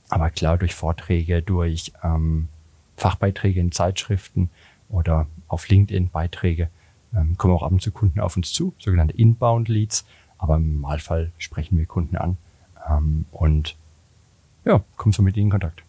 aber 0.08 0.30
klar, 0.30 0.58
durch 0.58 0.74
Vorträge, 0.74 1.42
durch 1.42 1.92
ähm, 2.02 2.48
Fachbeiträge 2.96 3.60
in 3.60 3.72
Zeitschriften 3.72 4.50
oder 4.88 5.26
auf 5.48 5.68
LinkedIn 5.68 6.10
Beiträge 6.10 6.68
ähm, 7.14 7.36
kommen 7.36 7.54
auch 7.54 7.62
ab 7.62 7.72
und 7.72 7.82
zu 7.82 7.90
Kunden 7.90 8.20
auf 8.20 8.36
uns 8.36 8.52
zu, 8.52 8.74
sogenannte 8.78 9.16
Inbound 9.16 9.68
Leads. 9.68 10.04
Aber 10.38 10.56
im 10.56 10.80
Normalfall 10.80 11.32
sprechen 11.38 11.78
wir 11.78 11.86
Kunden 11.86 12.16
an 12.16 12.36
ähm, 12.88 13.24
und 13.32 13.76
ja, 14.64 14.82
kommen 14.96 15.12
so 15.12 15.22
mit 15.22 15.36
ihnen 15.36 15.46
in 15.46 15.50
Kontakt. 15.50 15.82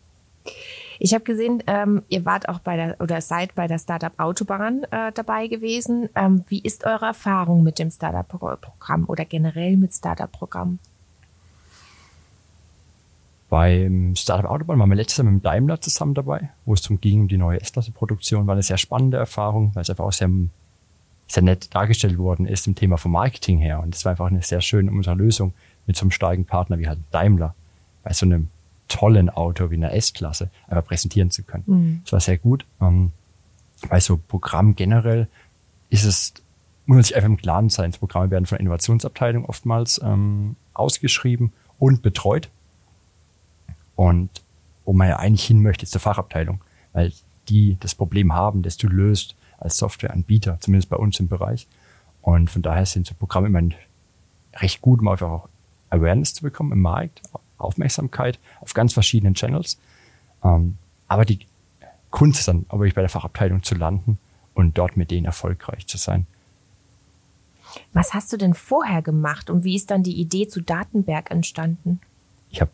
Ich 0.99 1.13
habe 1.13 1.23
gesehen, 1.23 1.63
ähm, 1.67 2.01
ihr 2.09 2.25
wart 2.25 2.49
auch 2.49 2.59
bei 2.59 2.75
der 2.75 2.99
oder 2.99 3.21
seid 3.21 3.53
bei 3.55 3.67
der 3.67 3.77
Startup 3.77 4.13
Autobahn 4.17 4.83
äh, 4.91 5.11
dabei 5.13 5.47
gewesen. 5.47 6.09
Ähm, 6.15 6.43
wie 6.47 6.59
ist 6.59 6.85
eure 6.85 7.05
Erfahrung 7.05 7.63
mit 7.63 7.79
dem 7.79 7.91
Startup-Programm 7.91 9.05
oder 9.07 9.25
generell 9.25 9.77
mit 9.77 9.93
Startup-Programmen? 9.93 10.79
Beim 13.49 14.15
Startup 14.15 14.49
Autobahn 14.49 14.79
waren 14.79 14.89
wir 14.89 14.95
letztes 14.95 15.17
Jahr 15.17 15.31
mit 15.31 15.45
Daimler 15.45 15.79
zusammen 15.79 16.13
dabei, 16.13 16.49
wo 16.65 16.73
es 16.73 16.81
darum 16.81 16.99
ging, 16.99 17.21
um 17.21 17.27
die 17.27 17.37
neue 17.37 17.61
S-Klasse-Produktion. 17.61 18.45
War 18.45 18.53
eine 18.53 18.63
sehr 18.63 18.77
spannende 18.77 19.17
Erfahrung, 19.17 19.71
weil 19.73 19.83
es 19.83 19.89
einfach 19.89 20.03
auch 20.03 20.11
sehr, 20.11 20.29
sehr 21.27 21.43
nett 21.43 21.73
dargestellt 21.73 22.17
worden 22.17 22.45
ist 22.45 22.67
im 22.67 22.75
Thema 22.75 22.97
vom 22.97 23.13
Marketing 23.13 23.59
her. 23.59 23.79
Und 23.81 23.95
es 23.95 24.03
war 24.03 24.11
einfach 24.11 24.27
eine 24.27 24.41
sehr 24.41 24.59
schöne 24.61 24.91
unsere 24.91 25.15
Lösung 25.15 25.53
mit 25.85 25.95
so 25.95 26.03
einem 26.03 26.11
starken 26.11 26.43
Partner 26.43 26.77
wie 26.79 26.87
halt 26.89 26.99
Daimler. 27.11 27.55
Bei 28.03 28.11
so 28.11 28.25
einem 28.25 28.49
tollen 28.87 29.29
Auto 29.29 29.69
wie 29.69 29.75
einer 29.75 29.93
S-Klasse 29.93 30.49
einfach 30.67 30.85
präsentieren 30.85 31.31
zu 31.31 31.43
können. 31.43 31.63
Mhm. 31.65 32.01
Das 32.03 32.13
war 32.13 32.19
sehr 32.19 32.37
gut. 32.37 32.65
Ähm, 32.81 33.11
bei 33.89 33.99
so 33.99 34.17
Programm 34.17 34.75
generell 34.75 35.27
ist 35.89 36.03
es, 36.03 36.33
muss 36.85 36.95
man 36.95 37.03
sich 37.03 37.15
einfach 37.15 37.29
im 37.29 37.37
Klaren 37.37 37.69
sein, 37.69 37.91
Programme 37.91 38.31
werden 38.31 38.45
von 38.45 38.57
der 38.57 38.61
Innovationsabteilung 38.61 39.45
oftmals 39.45 40.01
ähm, 40.03 40.55
ausgeschrieben 40.73 41.53
und 41.79 42.01
betreut. 42.01 42.49
Und 43.95 44.29
wo 44.85 44.93
man 44.93 45.09
ja 45.09 45.17
eigentlich 45.17 45.45
hin 45.45 45.61
möchte, 45.61 45.83
ist 45.83 45.91
zur 45.91 46.01
Fachabteilung, 46.01 46.61
weil 46.93 47.11
die 47.49 47.77
das 47.79 47.95
Problem 47.95 48.33
haben, 48.33 48.61
das 48.61 48.77
du 48.77 48.87
löst 48.87 49.35
als 49.57 49.77
Softwareanbieter, 49.77 50.59
zumindest 50.59 50.89
bei 50.89 50.97
uns 50.97 51.19
im 51.19 51.27
Bereich. 51.27 51.67
Und 52.21 52.49
von 52.49 52.61
daher 52.61 52.85
sind 52.85 53.07
so 53.07 53.15
Programme 53.15 53.47
immer 53.47 53.75
recht 54.55 54.81
gut, 54.81 54.99
um 54.99 55.07
einfach 55.07 55.29
auch 55.29 55.49
Awareness 55.89 56.33
zu 56.33 56.43
bekommen 56.43 56.71
im 56.73 56.81
Markt, 56.81 57.21
Aufmerksamkeit 57.57 58.39
auf 58.61 58.73
ganz 58.73 58.93
verschiedenen 58.93 59.33
Channels. 59.33 59.77
Ähm, 60.43 60.77
aber 61.07 61.25
die 61.25 61.39
Kunst 62.11 62.47
dann 62.47 62.65
aber 62.69 62.85
bei 62.89 63.01
der 63.01 63.09
Fachabteilung 63.09 63.63
zu 63.63 63.75
landen 63.75 64.17
und 64.53 64.77
dort 64.77 64.97
mit 64.97 65.11
denen 65.11 65.25
erfolgreich 65.25 65.87
zu 65.87 65.97
sein. 65.97 66.25
Was 67.93 68.13
hast 68.13 68.31
du 68.33 68.37
denn 68.37 68.53
vorher 68.53 69.01
gemacht 69.01 69.49
und 69.49 69.63
wie 69.63 69.75
ist 69.75 69.91
dann 69.91 70.03
die 70.03 70.19
Idee 70.19 70.47
zu 70.47 70.61
Datenberg 70.61 71.31
entstanden? 71.31 71.99
Ich 72.49 72.61
habe 72.61 72.71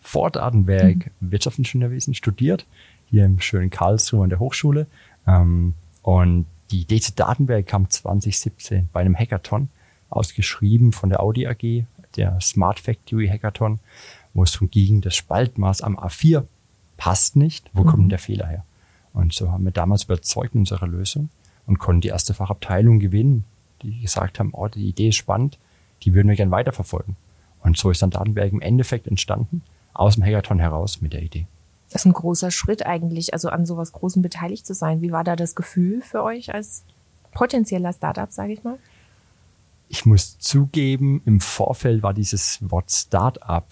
vor 0.00 0.30
Datenberg 0.30 1.10
mhm. 1.20 1.30
Wirtschaftsingenieurwesen 1.32 2.14
studiert, 2.14 2.66
hier 3.10 3.24
im 3.24 3.40
schönen 3.40 3.70
Karlsruhe 3.70 4.24
an 4.24 4.30
der 4.30 4.38
Hochschule. 4.38 4.86
Ähm, 5.26 5.74
und 6.02 6.46
die 6.70 6.82
Idee 6.82 7.00
zu 7.00 7.12
Datenberg 7.12 7.66
kam 7.66 7.88
2017 7.88 8.88
bei 8.92 9.00
einem 9.00 9.16
Hackathon, 9.16 9.68
ausgeschrieben 10.10 10.92
von 10.92 11.08
der 11.08 11.20
Audi 11.20 11.46
AG, 11.46 11.84
der 12.16 12.40
Smart 12.40 12.78
Factory 12.78 13.28
Hackathon, 13.28 13.80
wo 14.34 14.42
es 14.42 14.52
darum 14.52 14.70
ging, 14.70 15.00
das 15.00 15.16
Spaltmaß 15.16 15.82
am 15.82 15.98
A4 15.98 16.44
passt 16.96 17.36
nicht. 17.36 17.70
Wo 17.72 17.82
mhm. 17.82 17.86
kommt 17.86 18.02
denn 18.02 18.08
der 18.10 18.18
Fehler 18.18 18.46
her? 18.46 18.64
Und 19.12 19.32
so 19.32 19.50
haben 19.50 19.64
wir 19.64 19.72
damals 19.72 20.04
überzeugt 20.04 20.54
in 20.54 20.60
unserer 20.60 20.86
Lösung 20.86 21.30
und 21.66 21.78
konnten 21.78 22.02
die 22.02 22.08
erste 22.08 22.34
Fachabteilung 22.34 22.98
gewinnen, 22.98 23.44
die 23.82 24.00
gesagt 24.00 24.38
haben, 24.38 24.50
oh, 24.52 24.68
die 24.68 24.88
Idee 24.88 25.08
ist 25.08 25.16
spannend, 25.16 25.58
die 26.02 26.14
würden 26.14 26.28
wir 26.28 26.36
gerne 26.36 26.50
weiterverfolgen. 26.50 27.16
Und 27.62 27.78
so 27.78 27.90
ist 27.90 28.02
dann 28.02 28.10
Datenberg 28.10 28.52
im 28.52 28.60
Endeffekt 28.60 29.06
entstanden, 29.06 29.62
aus 29.94 30.16
dem 30.16 30.24
Hackathon 30.24 30.58
heraus 30.58 31.00
mit 31.00 31.12
der 31.12 31.22
Idee. 31.22 31.46
Das 31.90 32.02
ist 32.02 32.06
ein 32.06 32.12
großer 32.12 32.50
Schritt 32.50 32.84
eigentlich, 32.84 33.32
also 33.32 33.48
an 33.48 33.66
sowas 33.66 33.92
Großem 33.92 34.20
beteiligt 34.20 34.66
zu 34.66 34.74
sein. 34.74 35.00
Wie 35.00 35.12
war 35.12 35.22
da 35.22 35.36
das 35.36 35.54
Gefühl 35.54 36.02
für 36.02 36.24
euch 36.24 36.52
als 36.52 36.82
potenzieller 37.30 37.92
Startup, 37.92 38.30
sage 38.30 38.52
ich 38.52 38.64
mal? 38.64 38.78
Ich 39.88 40.04
muss 40.04 40.38
zugeben, 40.38 41.22
im 41.24 41.40
Vorfeld 41.40 42.02
war 42.02 42.12
dieses 42.12 42.58
Wort 42.68 42.90
Startup 42.90 43.64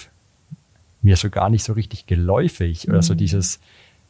mir 1.03 1.17
so 1.17 1.31
gar 1.31 1.51
nicht 1.51 1.65
so 1.65 1.73
richtig 1.73 2.07
geläufig 2.07 2.87
mhm. 2.87 2.95
oder 2.95 3.03
so 3.03 3.15
mhm. 3.15 3.19
dieses, 3.19 3.61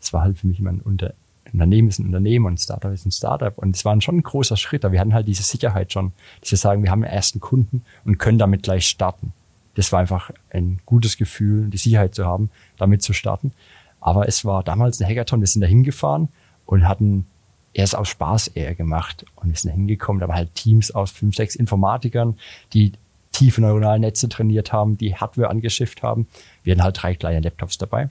es 0.01 0.13
war 0.13 0.23
halt 0.23 0.39
für 0.39 0.47
mich 0.47 0.61
immer 0.61 0.71
ein 0.71 0.81
Unter 0.81 1.15
Unternehmen 1.53 1.89
ist 1.89 1.99
ein 1.99 2.07
Unternehmen 2.07 2.47
und 2.47 2.55
ein 2.55 2.59
Startup 2.59 2.93
ist 2.93 3.05
ein 3.05 3.11
Startup. 3.11 3.57
Und 3.59 3.77
es 3.77 3.85
war 3.85 4.01
schon 4.01 4.19
ein 4.19 4.23
großer 4.23 4.57
Schritt, 4.57 4.85
aber 4.85 4.93
wir 4.93 5.01
hatten 5.01 5.15
halt 5.15 5.29
diese 5.29 5.43
Sicherheit 5.43 5.93
schon, 5.93 6.13
dass 6.41 6.51
wir 6.51 6.59
sagen, 6.59 6.83
wir 6.83 6.91
haben 6.91 7.05
einen 7.05 7.13
ersten 7.13 7.41
Kunden 7.41 7.83
und 8.05 8.19
können 8.19 8.39
damit 8.39 8.63
gleich 8.63 8.87
starten. 8.87 9.33
Das 9.75 9.93
war 9.93 10.01
einfach 10.01 10.31
ein 10.51 10.81
gutes 10.87 11.17
Gefühl, 11.17 11.69
die 11.69 11.79
Sicherheit 11.79 12.15
zu 12.15 12.27
haben, 12.27 12.51
damit 12.79 13.03
zu 13.03 13.13
starten. 13.13 13.53
Aber 14.01 14.29
es 14.29 14.45
war 14.45 14.63
damals 14.63 15.01
ein 15.01 15.09
Hackathon, 15.09 15.41
wir 15.41 15.47
sind 15.47 15.61
da 15.61 15.67
hingefahren 15.67 16.29
und 16.67 16.89
hatten 16.89 17.27
erst 17.73 17.97
aus 17.97 18.09
Spaß 18.09 18.49
eher 18.49 18.75
gemacht. 18.75 19.25
Und 19.37 19.51
wir 19.51 19.57
sind 19.57 19.71
da 19.71 19.77
hingekommen, 19.77 20.21
da 20.21 20.29
waren 20.29 20.37
halt 20.37 20.55
Teams 20.55 20.91
aus 20.91 21.11
fünf, 21.11 21.37
sechs 21.37 21.55
Informatikern, 21.55 22.39
die 22.73 22.93
tiefe 23.33 23.61
neuronale 23.61 23.99
Netze 23.99 24.29
trainiert 24.29 24.73
haben, 24.73 24.99
die 24.99 25.17
Hardware 25.17 25.51
angeschifft 25.51 26.03
haben. 26.03 26.27
Wir 26.63 26.73
hatten 26.73 26.85
halt 26.85 27.03
drei 27.03 27.15
kleine 27.15 27.41
Laptops 27.41 27.79
dabei. 27.79 28.09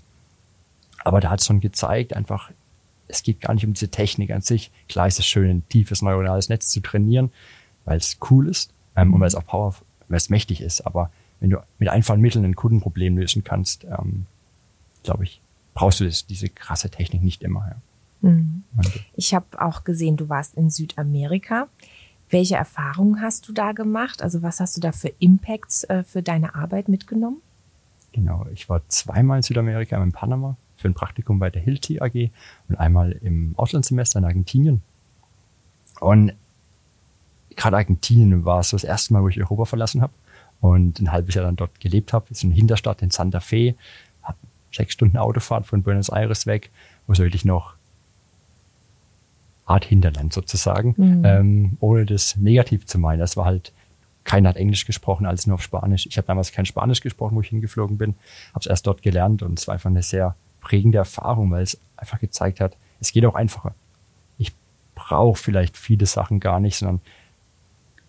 Aber 1.04 1.20
da 1.20 1.30
hat 1.30 1.40
es 1.40 1.48
schon 1.48 1.60
gezeigt, 1.60 2.16
einfach, 2.16 2.52
es 3.08 3.24
geht 3.24 3.42
gar 3.42 3.54
nicht 3.54 3.66
um 3.66 3.74
diese 3.74 3.90
Technik 3.90 4.32
an 4.32 4.42
sich. 4.42 4.72
Klar 4.90 5.08
ist 5.08 5.20
es 5.20 5.26
schön, 5.26 5.50
ein 5.50 5.68
tiefes 5.70 6.02
neuronales 6.02 6.50
Netz 6.50 6.70
zu 6.70 6.80
trainieren, 6.80 7.32
weil 7.86 7.98
es 7.98 8.18
cool 8.30 8.48
ist 8.48 8.74
ähm, 8.96 9.14
und 9.14 9.20
weil 9.20 9.28
es 9.28 9.36
auch 9.36 9.46
power, 9.46 9.76
weil 10.08 10.18
es 10.18 10.30
mächtig 10.30 10.62
ist. 10.62 10.82
Aber 10.82 11.12
wenn 11.40 11.50
du 11.50 11.58
mit 11.80 11.90
einfachen 11.90 12.22
Mitteln 12.22 12.46
ein 12.46 12.56
Kundenproblem 12.56 13.18
lösen 13.18 13.44
kannst, 13.44 13.84
ähm, 13.86 14.26
glaube 15.04 15.24
ich, 15.24 15.42
brauchst 15.74 16.00
du 16.00 16.06
das, 16.06 16.28
diese 16.28 16.50
krasse 16.50 16.90
Technik 16.90 17.24
nicht 17.24 17.44
immer. 17.44 17.68
Ja. 17.68 18.30
Mhm. 18.30 18.64
Ich 19.16 19.34
habe 19.34 19.46
auch 19.60 19.84
gesehen, 19.84 20.18
du 20.18 20.30
warst 20.30 20.56
in 20.56 20.70
Südamerika. 20.70 21.68
Welche 22.32 22.56
Erfahrungen 22.56 23.22
hast 23.22 23.48
du 23.48 23.54
da 23.54 23.74
gemacht? 23.74 24.22
Also 24.22 24.42
was 24.42 24.60
hast 24.60 24.78
du 24.78 24.82
da 24.82 24.92
für 24.92 25.10
Impacts 25.20 25.84
äh, 25.84 26.04
für 26.04 26.24
deine 26.24 26.56
Arbeit 26.56 26.88
mitgenommen? 26.88 27.42
Genau, 28.14 28.46
ich 28.54 28.70
war 28.70 28.82
zweimal 28.88 29.38
in 29.38 29.44
Südamerika, 29.44 29.96
einmal 29.96 30.08
in 30.08 30.14
Panama 30.14 30.58
für 30.78 30.88
ein 30.88 30.94
Praktikum 30.94 31.40
bei 31.40 31.50
der 31.50 31.62
Hilti 31.62 32.02
AG 32.02 32.32
und 32.70 32.76
einmal 32.78 33.12
im 33.12 33.54
Auslandssemester 33.58 34.20
in 34.20 34.26
Argentinien. 34.26 34.82
Und 36.00 36.34
gerade 37.56 37.78
Argentinien 37.78 38.44
war 38.46 38.64
so 38.64 38.76
das 38.76 38.84
erste 38.84 39.14
Mal, 39.14 39.22
wo 39.22 39.30
ich 39.30 39.40
Europa 39.40 39.66
verlassen 39.66 40.02
habe 40.02 40.14
und 40.62 41.00
ein 41.00 41.12
halbes 41.12 41.36
Jahr 41.36 41.46
dann 41.46 41.56
dort 41.58 41.80
gelebt 41.80 42.14
habe. 42.14 42.26
Ist 42.30 42.44
eine 42.44 42.54
Hinterstadt 42.54 43.02
in 43.02 43.12
Santa 43.12 43.40
Fe, 43.40 43.76
sechs 44.72 44.94
Stunden 44.94 45.18
Autofahrt 45.18 45.66
von 45.66 45.84
Buenos 45.84 46.10
Aires 46.10 46.46
weg, 46.46 46.72
wo 47.08 47.14
es 47.14 47.20
wirklich 47.20 47.46
noch 47.46 47.76
Art 49.72 49.86
Hinterland 49.86 50.34
sozusagen, 50.34 50.94
mhm. 50.98 51.26
ähm, 51.26 51.78
ohne 51.80 52.06
das 52.06 52.36
negativ 52.36 52.86
zu 52.86 53.00
meinen. 53.00 53.20
Das 53.20 53.38
war 53.38 53.46
halt, 53.46 53.72
keiner 54.24 54.50
hat 54.50 54.58
Englisch 54.58 54.86
gesprochen, 54.86 55.26
alles 55.26 55.48
nur 55.48 55.56
auf 55.56 55.64
Spanisch. 55.64 56.06
Ich 56.06 56.18
habe 56.18 56.28
damals 56.28 56.52
kein 56.52 56.66
Spanisch 56.66 57.02
gesprochen, 57.02 57.36
wo 57.36 57.42
ich 57.42 57.50
hingeflogen 57.50 57.98
bin, 57.98 58.16
habe 58.50 58.60
es 58.60 58.68
erst 58.68 58.86
dort 58.88 59.02
gelernt 59.02 59.42
und 59.42 59.58
es 59.58 59.68
war 59.68 59.74
einfach 59.74 59.90
eine 59.90 60.04
sehr 60.04 60.36
prägende 60.60 60.98
Erfahrung, 60.98 61.52
weil 61.52 61.64
es 61.64 61.80
einfach 61.98 62.20
gezeigt 62.20 62.60
hat, 62.60 62.76
es 63.00 63.12
geht 63.12 63.26
auch 63.26 63.36
einfacher. 63.36 63.74
Ich 64.38 64.54
brauche 64.94 65.42
vielleicht 65.42 65.78
viele 65.78 66.06
Sachen 66.06 66.40
gar 66.40 66.60
nicht, 66.60 66.78
sondern 66.78 67.02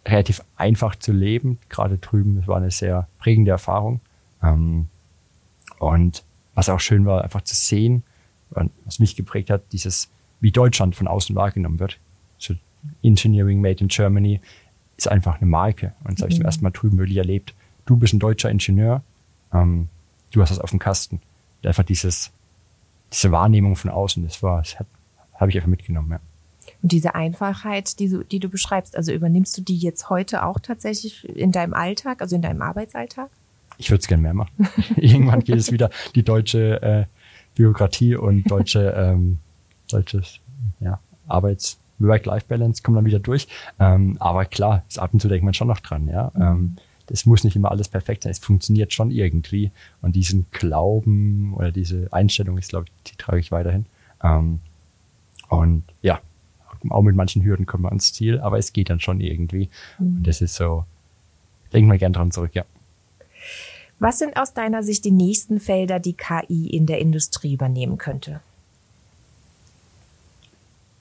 relativ 0.04 0.42
einfach 0.56 0.96
zu 0.96 1.12
leben, 1.12 1.58
gerade 1.68 1.96
drüben. 1.96 2.38
Es 2.38 2.48
war 2.48 2.56
eine 2.56 2.70
sehr 2.70 3.08
prägende 3.18 3.52
Erfahrung. 3.52 4.00
Ähm, 4.42 4.88
und 5.78 6.24
was 6.54 6.68
auch 6.68 6.80
schön 6.80 7.06
war, 7.06 7.22
einfach 7.22 7.42
zu 7.42 7.54
sehen, 7.54 8.02
was 8.84 8.98
mich 8.98 9.16
geprägt 9.16 9.48
hat, 9.48 9.62
dieses, 9.72 10.10
wie 10.42 10.50
Deutschland 10.50 10.94
von 10.94 11.08
außen 11.08 11.34
wahrgenommen 11.34 11.78
wird. 11.78 11.98
So 12.36 12.54
Engineering 13.02 13.62
Made 13.62 13.80
in 13.80 13.88
Germany 13.88 14.40
ist 14.98 15.08
einfach 15.08 15.40
eine 15.40 15.46
Marke. 15.46 15.94
Und 16.04 16.12
das 16.14 16.18
mhm. 16.18 16.22
habe 16.22 16.30
ich 16.32 16.36
zum 16.36 16.44
ersten 16.44 16.64
Mal 16.64 16.70
drüben 16.70 16.98
wirklich 16.98 17.16
erlebt. 17.16 17.54
Du 17.86 17.96
bist 17.96 18.12
ein 18.12 18.18
deutscher 18.18 18.50
Ingenieur, 18.50 19.02
ähm, 19.54 19.88
du 20.32 20.42
hast 20.42 20.50
das 20.50 20.58
auf 20.58 20.70
dem 20.70 20.78
Kasten. 20.78 21.22
Einfach 21.64 21.84
dieses, 21.84 22.30
diese 23.12 23.32
Wahrnehmung 23.32 23.76
von 23.76 23.90
außen, 23.90 24.22
das 24.24 24.42
war, 24.42 24.58
das 24.58 24.76
habe 25.34 25.50
ich 25.50 25.56
einfach 25.56 25.68
mitgenommen, 25.68 26.10
ja. 26.10 26.20
Und 26.82 26.92
diese 26.92 27.14
Einfachheit, 27.14 27.98
die 27.98 28.08
du, 28.08 28.24
die 28.24 28.40
du 28.40 28.48
beschreibst, 28.48 28.96
also 28.96 29.12
übernimmst 29.12 29.56
du 29.56 29.62
die 29.62 29.76
jetzt 29.76 30.10
heute 30.10 30.44
auch 30.44 30.58
tatsächlich 30.58 31.28
in 31.28 31.52
deinem 31.52 31.74
Alltag, 31.74 32.20
also 32.20 32.36
in 32.36 32.42
deinem 32.42 32.62
Arbeitsalltag? 32.62 33.30
Ich 33.78 33.90
würde 33.90 34.00
es 34.00 34.08
gerne 34.08 34.22
mehr 34.22 34.34
machen. 34.34 34.52
Irgendwann 34.96 35.40
geht 35.40 35.56
es 35.56 35.72
wieder 35.72 35.90
die 36.14 36.22
deutsche 36.22 36.82
äh, 36.82 37.04
Bürokratie 37.54 38.16
und 38.16 38.50
deutsche, 38.50 38.90
ähm, 38.96 39.38
deutsches 39.92 40.40
ja, 40.80 40.98
Arbeits- 41.28 41.78
Work-Life-Balance 42.02 42.82
kommt 42.82 42.96
dann 42.96 43.04
wieder 43.04 43.18
durch. 43.18 43.48
Ähm, 43.78 44.16
aber 44.20 44.44
klar, 44.44 44.84
das 44.88 44.98
ab 44.98 45.10
und 45.12 45.20
zu 45.20 45.28
denkt 45.28 45.44
man 45.44 45.54
schon 45.54 45.68
noch 45.68 45.80
dran, 45.80 46.08
ja. 46.08 46.30
Mhm. 46.34 46.42
Ähm, 46.42 46.76
es 47.08 47.26
muss 47.26 47.44
nicht 47.44 47.56
immer 47.56 47.70
alles 47.70 47.88
perfekt 47.88 48.22
sein, 48.22 48.32
es 48.32 48.38
funktioniert 48.38 48.92
schon 48.92 49.10
irgendwie. 49.10 49.70
Und 50.00 50.16
diesen 50.16 50.46
Glauben 50.50 51.52
oder 51.54 51.70
diese 51.70 52.08
Einstellung 52.10 52.56
ist, 52.58 52.70
glaube 52.70 52.86
ich, 52.86 53.12
die 53.12 53.16
trage 53.16 53.38
ich 53.38 53.52
weiterhin. 53.52 53.86
Ähm, 54.22 54.60
und 55.48 55.84
ja, 56.00 56.20
auch 56.88 57.02
mit 57.02 57.14
manchen 57.14 57.44
Hürden 57.44 57.66
kommen 57.66 57.84
wir 57.84 57.90
ans 57.90 58.12
Ziel, 58.12 58.40
aber 58.40 58.58
es 58.58 58.72
geht 58.72 58.88
dann 58.88 59.00
schon 59.00 59.20
irgendwie. 59.20 59.68
Mhm. 59.98 60.18
Und 60.18 60.26
das 60.26 60.40
ist 60.40 60.54
so, 60.54 60.84
denken 61.72 61.90
wir 61.90 61.98
gern 61.98 62.12
dran 62.12 62.30
zurück, 62.30 62.54
ja. 62.54 62.64
Was 63.98 64.18
sind 64.18 64.36
aus 64.36 64.54
deiner 64.54 64.82
Sicht 64.82 65.04
die 65.04 65.12
nächsten 65.12 65.60
Felder, 65.60 66.00
die 66.00 66.14
KI 66.14 66.68
in 66.68 66.86
der 66.86 66.98
Industrie 66.98 67.52
übernehmen 67.52 67.98
könnte? 67.98 68.40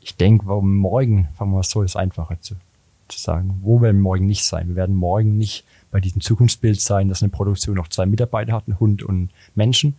Ich 0.01 0.15
denke, 0.15 0.47
warum 0.47 0.75
morgen, 0.75 1.29
fangen 1.35 1.51
wir 1.51 1.57
mal 1.57 1.63
so, 1.63 1.83
ist 1.83 1.95
einfacher 1.95 2.41
zu, 2.41 2.55
zu 3.07 3.19
sagen. 3.19 3.59
Wo 3.61 3.81
werden 3.81 3.97
wir 3.97 4.03
morgen 4.03 4.25
nicht 4.25 4.43
sein? 4.43 4.67
Wir 4.69 4.75
werden 4.75 4.95
morgen 4.95 5.37
nicht 5.37 5.63
bei 5.91 5.99
diesem 5.99 6.21
Zukunftsbild 6.21 6.81
sein, 6.81 7.07
dass 7.07 7.21
eine 7.21 7.29
Produktion 7.29 7.75
noch 7.75 7.87
zwei 7.87 8.05
Mitarbeiter 8.05 8.53
hat, 8.53 8.67
ein 8.67 8.79
Hund 8.79 9.03
und 9.03 9.29
Menschen. 9.53 9.97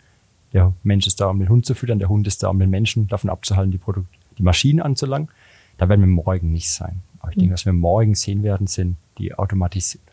Der 0.51 0.73
Mensch 0.83 1.07
ist 1.07 1.21
da, 1.21 1.29
um 1.29 1.39
den 1.39 1.49
Hund 1.49 1.65
zu 1.65 1.73
füttern, 1.73 1.99
der 1.99 2.09
Hund 2.09 2.27
ist 2.27 2.43
da, 2.43 2.49
um 2.49 2.59
den 2.59 2.69
Menschen 2.69 3.07
davon 3.07 3.29
abzuhalten, 3.29 3.71
die, 3.71 3.77
Produkt 3.77 4.07
die 4.37 4.43
Maschinen 4.43 4.81
anzulangen. 4.81 5.29
Da 5.77 5.89
werden 5.89 6.01
wir 6.01 6.07
morgen 6.07 6.51
nicht 6.51 6.69
sein. 6.69 7.01
Aber 7.19 7.31
ich 7.31 7.37
mhm. 7.37 7.41
denke, 7.41 7.53
was 7.53 7.65
wir 7.65 7.73
morgen 7.73 8.15
sehen 8.15 8.43
werden, 8.43 8.67
sind 8.67 8.97
die 9.17 9.33
Automatisierung, 9.33 10.05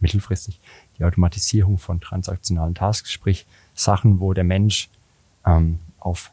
mittelfristig, 0.00 0.60
die 0.98 1.04
Automatisierung 1.04 1.78
von 1.78 2.00
transaktionalen 2.00 2.74
Tasks, 2.74 3.12
sprich 3.12 3.46
Sachen, 3.74 4.20
wo 4.20 4.32
der 4.34 4.44
Mensch 4.44 4.88
ähm, 5.46 5.78
auf 6.00 6.32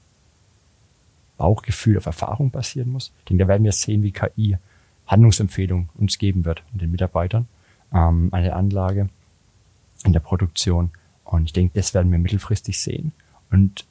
Bauchgefühl, 1.37 1.97
auf 1.97 2.05
Erfahrung 2.05 2.51
basieren 2.51 2.89
muss. 2.89 3.11
Ich 3.19 3.25
denke, 3.25 3.43
da 3.43 3.47
werden 3.47 3.63
wir 3.63 3.71
sehen, 3.71 4.03
wie 4.03 4.11
KI 4.11 4.57
Handlungsempfehlungen 5.07 5.89
uns 5.95 6.17
geben 6.17 6.45
wird 6.45 6.63
und 6.73 6.81
den 6.81 6.91
Mitarbeitern 6.91 7.47
ähm, 7.93 8.29
eine 8.31 8.55
Anlage 8.55 9.09
in 10.03 10.13
der 10.13 10.19
Produktion. 10.19 10.91
Und 11.23 11.45
ich 11.45 11.53
denke, 11.53 11.73
das 11.75 11.93
werden 11.93 12.11
wir 12.11 12.19
mittelfristig 12.19 12.79
sehen. 12.79 13.11
Und 13.51 13.85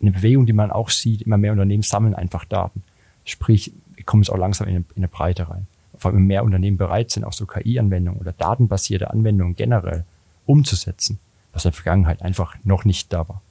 eine 0.00 0.12
Bewegung, 0.12 0.46
die 0.46 0.52
man 0.52 0.70
auch 0.70 0.90
sieht, 0.90 1.22
immer 1.22 1.36
mehr 1.36 1.52
Unternehmen 1.52 1.82
sammeln 1.82 2.14
einfach 2.14 2.44
Daten. 2.44 2.82
Sprich, 3.24 3.72
wir 3.94 4.04
kommen 4.04 4.22
jetzt 4.22 4.30
auch 4.30 4.38
langsam 4.38 4.68
in 4.68 4.84
eine 4.96 5.08
Breite 5.08 5.48
rein. 5.48 5.66
Vor 5.98 6.10
allem 6.10 6.26
mehr 6.26 6.44
Unternehmen 6.44 6.78
bereit 6.78 7.10
sind, 7.10 7.24
auch 7.24 7.34
so 7.34 7.44
KI-Anwendungen 7.44 8.20
oder 8.20 8.32
datenbasierte 8.32 9.10
Anwendungen 9.10 9.54
generell 9.54 10.04
umzusetzen, 10.46 11.18
was 11.52 11.64
in 11.64 11.70
der 11.70 11.76
Vergangenheit 11.76 12.22
einfach 12.22 12.56
noch 12.64 12.84
nicht 12.84 13.12
da 13.12 13.28
war. 13.28 13.42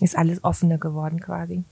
Ist 0.00 0.16
alles 0.16 0.42
offener 0.42 0.78
geworden 0.78 1.20
quasi. 1.20 1.62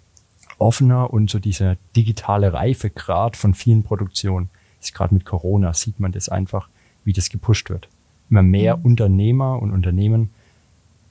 Offener 0.61 1.13
und 1.13 1.31
so 1.31 1.39
dieser 1.39 1.77
digitale 1.97 2.53
Reifegrad 2.53 3.37
von 3.37 3.55
vielen 3.55 3.83
Produktionen 3.83 4.51
ist 4.81 4.95
gerade 4.95 5.15
mit 5.15 5.25
Corona, 5.25 5.75
sieht 5.75 6.01
man 6.01 6.13
das 6.13 6.29
einfach, 6.29 6.69
wie 7.05 7.13
das 7.13 7.31
gepusht 7.31 7.71
wird. 7.71 7.89
Immer 8.31 8.43
mehr 8.43 8.77
mhm. 8.77 8.85
Unternehmer 8.85 9.61
und 9.61 9.73
Unternehmen 9.73 10.31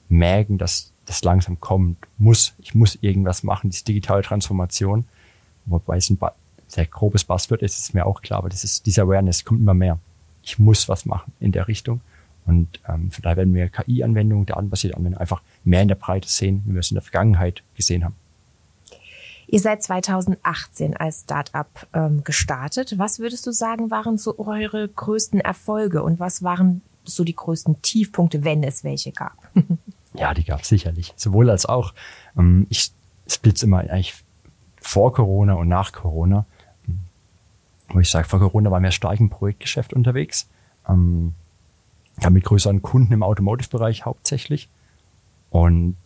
merken, 0.08 0.58
dass 0.58 0.92
das 1.04 1.22
langsam 1.24 1.60
kommt, 1.60 1.98
muss, 2.18 2.54
ich 2.58 2.74
muss 2.74 2.98
irgendwas 3.00 3.42
machen, 3.42 3.70
diese 3.70 3.84
digitale 3.84 4.22
Transformation, 4.22 5.04
wobei 5.66 5.96
es 5.96 6.10
ein 6.10 6.18
sehr 6.68 6.86
grobes 6.86 7.24
Buzzword 7.24 7.62
ist, 7.62 7.78
ist 7.78 7.94
mir 7.94 8.06
auch 8.06 8.22
klar, 8.22 8.38
aber 8.38 8.48
das 8.48 8.64
ist, 8.64 8.86
diese 8.86 9.02
Awareness 9.02 9.44
kommt 9.44 9.60
immer 9.60 9.74
mehr. 9.74 9.98
ich 10.42 10.58
muss 10.58 10.88
was 10.88 11.04
machen 11.04 11.32
in 11.40 11.52
der 11.52 11.68
Richtung. 11.68 12.00
Und 12.46 12.80
ähm, 12.88 13.10
von 13.10 13.22
daher 13.22 13.36
werden 13.36 13.54
wir 13.54 13.68
KI-Anwendungen, 13.68 14.46
datenbasierte 14.46 14.96
Anwendungen 14.96 15.20
einfach 15.20 15.42
mehr 15.64 15.82
in 15.82 15.88
der 15.88 15.94
Breite 15.96 16.28
sehen, 16.28 16.62
wie 16.64 16.72
wir 16.72 16.80
es 16.80 16.90
in 16.90 16.94
der 16.94 17.02
Vergangenheit 17.02 17.62
gesehen 17.76 18.04
haben. 18.04 18.14
Ihr 19.52 19.58
seid 19.58 19.82
2018 19.82 20.96
als 20.96 21.22
Startup 21.22 21.66
ähm, 21.92 22.22
gestartet. 22.22 22.98
Was 22.98 23.18
würdest 23.18 23.48
du 23.48 23.50
sagen, 23.50 23.90
waren 23.90 24.16
so 24.16 24.38
eure 24.38 24.86
größten 24.86 25.40
Erfolge 25.40 26.04
und 26.04 26.20
was 26.20 26.44
waren 26.44 26.82
so 27.02 27.24
die 27.24 27.34
größten 27.34 27.82
Tiefpunkte, 27.82 28.44
wenn 28.44 28.62
es 28.62 28.84
welche 28.84 29.10
gab? 29.10 29.36
ja, 30.14 30.34
die 30.34 30.44
gab 30.44 30.60
es 30.60 30.68
sicherlich. 30.68 31.14
Sowohl 31.16 31.50
als 31.50 31.66
auch. 31.66 31.94
Ähm, 32.38 32.68
ich 32.70 32.92
splitze 33.28 33.66
immer 33.66 33.80
eigentlich 33.80 34.14
vor 34.80 35.12
Corona 35.12 35.54
und 35.54 35.66
nach 35.66 35.90
Corona. 35.90 36.46
Wo 37.88 37.98
ich 37.98 38.08
sage, 38.08 38.28
vor 38.28 38.38
Corona 38.38 38.70
war 38.70 38.78
mehr 38.78 38.92
stark 38.92 39.18
im 39.18 39.30
Projektgeschäft 39.30 39.92
unterwegs. 39.92 40.46
Ähm, 40.88 41.34
ja, 42.20 42.30
mit 42.30 42.44
größeren 42.44 42.82
Kunden 42.82 43.12
im 43.12 43.24
Automotive-Bereich 43.24 44.04
hauptsächlich. 44.04 44.68
Und 45.50 45.96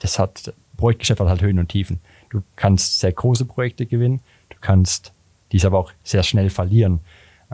das 0.00 0.18
hat, 0.18 0.52
Projektgeschäft 0.76 1.20
hat 1.20 1.28
halt 1.28 1.42
Höhen 1.42 1.58
und 1.58 1.68
Tiefen. 1.68 2.00
Du 2.30 2.42
kannst 2.56 3.00
sehr 3.00 3.12
große 3.12 3.44
Projekte 3.44 3.86
gewinnen, 3.86 4.20
du 4.50 4.56
kannst 4.60 5.12
dies 5.52 5.64
aber 5.64 5.78
auch 5.78 5.92
sehr 6.02 6.22
schnell 6.22 6.50
verlieren. 6.50 7.00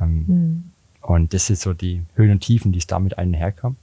Ähm, 0.01 0.25
mhm. 0.27 0.65
Und 1.03 1.35
das 1.35 1.51
ist 1.51 1.63
so 1.63 1.75
die 1.75 2.03
Höhen 2.15 2.31
und 2.31 2.41
Tiefen, 2.41 2.73
die 2.73 2.79
es 2.79 2.87
damit 2.87 3.19
einherkam. 3.19 3.77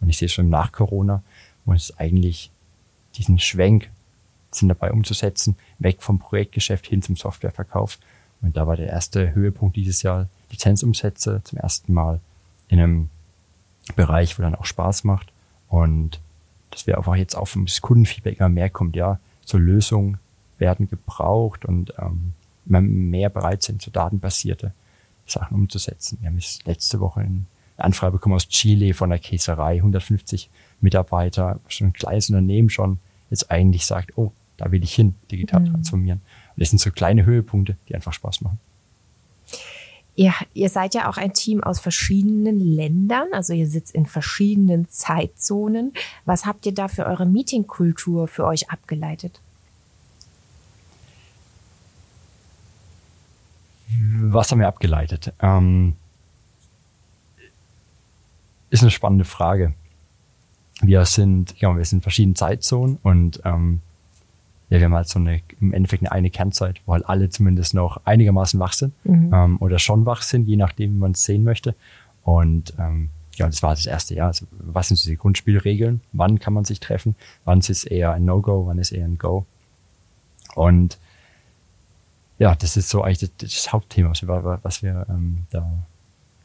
Und 0.00 0.08
ich 0.08 0.18
sehe 0.18 0.28
schon 0.28 0.50
nach 0.50 0.72
Corona, 0.72 1.22
wo 1.64 1.72
es 1.72 1.98
eigentlich 1.98 2.50
diesen 3.16 3.38
Schwenk 3.38 3.90
sind 4.50 4.68
dabei 4.68 4.92
umzusetzen, 4.92 5.56
weg 5.78 6.02
vom 6.02 6.18
Projektgeschäft 6.18 6.86
hin 6.86 7.02
zum 7.02 7.16
Softwareverkauf. 7.16 7.98
Und 8.42 8.56
da 8.56 8.66
war 8.66 8.76
der 8.76 8.88
erste 8.88 9.34
Höhepunkt 9.34 9.76
dieses 9.76 10.02
Jahr 10.02 10.28
Lizenzumsätze 10.50 11.40
zum 11.44 11.58
ersten 11.58 11.92
Mal 11.92 12.20
in 12.68 12.78
einem 12.78 13.10
Bereich, 13.96 14.38
wo 14.38 14.42
dann 14.42 14.54
auch 14.54 14.64
Spaß 14.64 15.04
macht. 15.04 15.32
Und 15.68 16.20
dass 16.76 16.86
wir 16.86 16.98
einfach 16.98 17.16
jetzt 17.16 17.34
auch 17.34 17.48
vom 17.48 17.64
Kundenfeedback 17.80 18.38
immer 18.38 18.50
mehr 18.50 18.68
kommt, 18.68 18.96
ja, 18.96 19.18
so 19.46 19.56
Lösungen 19.56 20.18
werden 20.58 20.90
gebraucht 20.90 21.64
und 21.64 21.94
ähm, 21.98 22.34
mehr 22.66 23.30
bereit 23.30 23.62
sind, 23.62 23.80
so 23.80 23.90
datenbasierte 23.90 24.74
Sachen 25.26 25.54
umzusetzen. 25.54 26.18
Wir 26.20 26.28
haben 26.28 26.36
jetzt 26.36 26.66
letzte 26.66 27.00
Woche 27.00 27.20
eine 27.20 27.46
Anfrage 27.78 28.12
bekommen 28.12 28.34
aus 28.34 28.48
Chile 28.48 28.92
von 28.92 29.08
der 29.08 29.18
Käserei, 29.18 29.76
150 29.76 30.50
Mitarbeiter, 30.82 31.60
schon 31.68 31.88
ein 31.88 31.92
kleines 31.94 32.28
Unternehmen 32.28 32.68
schon, 32.68 32.98
jetzt 33.30 33.50
eigentlich 33.50 33.86
sagt, 33.86 34.18
oh, 34.18 34.32
da 34.58 34.70
will 34.70 34.82
ich 34.82 34.94
hin, 34.94 35.14
digital 35.30 35.60
mhm. 35.60 35.70
transformieren. 35.70 36.20
Und 36.54 36.60
das 36.60 36.68
sind 36.68 36.78
so 36.78 36.90
kleine 36.90 37.24
Höhepunkte, 37.24 37.76
die 37.88 37.94
einfach 37.94 38.12
Spaß 38.12 38.42
machen. 38.42 38.60
Ihr, 40.16 40.32
ihr 40.54 40.70
seid 40.70 40.94
ja 40.94 41.10
auch 41.10 41.18
ein 41.18 41.34
Team 41.34 41.62
aus 41.62 41.78
verschiedenen 41.78 42.58
Ländern, 42.58 43.28
also 43.32 43.52
ihr 43.52 43.68
sitzt 43.68 43.94
in 43.94 44.06
verschiedenen 44.06 44.88
Zeitzonen. 44.88 45.92
Was 46.24 46.46
habt 46.46 46.64
ihr 46.64 46.72
da 46.72 46.88
für 46.88 47.04
eure 47.04 47.26
Meetingkultur 47.26 48.26
für 48.26 48.46
euch 48.46 48.70
abgeleitet? 48.70 49.40
Was 54.18 54.50
haben 54.50 54.60
wir 54.60 54.68
abgeleitet? 54.68 55.34
Ähm, 55.40 55.96
ist 58.70 58.82
eine 58.82 58.90
spannende 58.90 59.26
Frage. 59.26 59.74
Wir 60.80 61.04
sind, 61.04 61.54
ja, 61.60 61.76
wir 61.76 61.84
sind 61.84 61.98
in 61.98 62.02
verschiedenen 62.02 62.36
Zeitzonen 62.36 62.98
und 63.02 63.40
ähm, 63.44 63.82
ja, 64.68 64.78
wir 64.78 64.86
haben 64.86 64.94
halt 64.94 65.08
so 65.08 65.18
eine, 65.18 65.40
im 65.60 65.72
Endeffekt 65.72 66.02
eine, 66.02 66.12
eine 66.12 66.30
Kernzeit, 66.30 66.80
wo 66.86 66.94
halt 66.94 67.08
alle 67.08 67.30
zumindest 67.30 67.74
noch 67.74 68.00
einigermaßen 68.04 68.58
wach 68.58 68.72
sind 68.72 68.92
mhm. 69.04 69.30
ähm, 69.32 69.56
oder 69.60 69.78
schon 69.78 70.06
wach 70.06 70.22
sind, 70.22 70.48
je 70.48 70.56
nachdem, 70.56 70.94
wie 70.94 70.98
man 70.98 71.12
es 71.12 71.22
sehen 71.22 71.44
möchte. 71.44 71.74
Und 72.22 72.74
ähm, 72.78 73.10
ja, 73.36 73.46
das 73.46 73.62
war 73.62 73.74
das 73.74 73.86
erste 73.86 74.14
Jahr. 74.14 74.28
Also, 74.28 74.46
was 74.50 74.88
sind 74.88 74.96
so 74.96 75.08
die 75.08 75.16
Grundspielregeln? 75.16 76.00
Wann 76.12 76.40
kann 76.40 76.52
man 76.52 76.64
sich 76.64 76.80
treffen? 76.80 77.14
Wann 77.44 77.60
ist 77.60 77.70
es 77.70 77.84
eher 77.84 78.12
ein 78.12 78.24
No-Go? 78.24 78.66
Wann 78.66 78.78
ist 78.78 78.92
eher 78.92 79.04
ein 79.04 79.18
Go? 79.18 79.46
Und 80.54 80.98
ja, 82.38 82.54
das 82.54 82.76
ist 82.76 82.88
so 82.88 83.02
eigentlich 83.02 83.30
das, 83.30 83.30
das 83.36 83.72
Hauptthema, 83.72 84.10
was 84.10 84.22
wir, 84.22 84.58
was 84.62 84.82
wir 84.82 85.06
ähm, 85.08 85.44
da. 85.50 85.70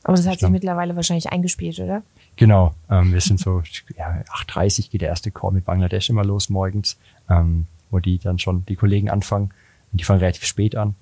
Aber 0.03 0.15
das 0.15 0.27
hat 0.27 0.39
sich 0.39 0.49
mittlerweile 0.49 0.95
wahrscheinlich 0.95 1.31
eingespielt, 1.31 1.79
oder? 1.79 2.03
Genau. 2.35 2.73
Ähm, 2.89 3.13
wir 3.13 3.21
sind 3.21 3.39
so, 3.39 3.61
ja, 3.97 4.23
8.30 4.47 4.89
geht 4.89 5.01
der 5.01 5.09
erste 5.09 5.31
Call 5.31 5.51
mit 5.51 5.65
Bangladesch 5.65 6.09
immer 6.09 6.23
los 6.23 6.49
morgens. 6.49 6.97
Ähm, 7.29 7.67
wo 7.91 7.99
die 7.99 8.17
dann 8.17 8.39
schon 8.39 8.65
die 8.65 8.75
Kollegen 8.75 9.09
anfangen. 9.09 9.51
Und 9.91 9.99
die 9.99 10.03
fangen 10.03 10.19
relativ 10.19 10.45
spät 10.45 10.75
an, 10.75 10.95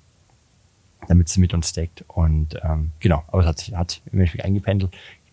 damit 1.08 1.28
sie 1.28 1.40
mit 1.40 1.54
uns 1.54 1.72
deckt. 1.72 2.04
Und 2.08 2.58
ähm, 2.62 2.90
genau, 3.00 3.24
aber 3.28 3.42
es 3.42 3.46
hat 3.46 3.58
sich 3.58 3.74
hat 3.74 4.00
im 4.12 4.18
Endeffekt 4.20 4.44
eingependelt. 4.44 4.92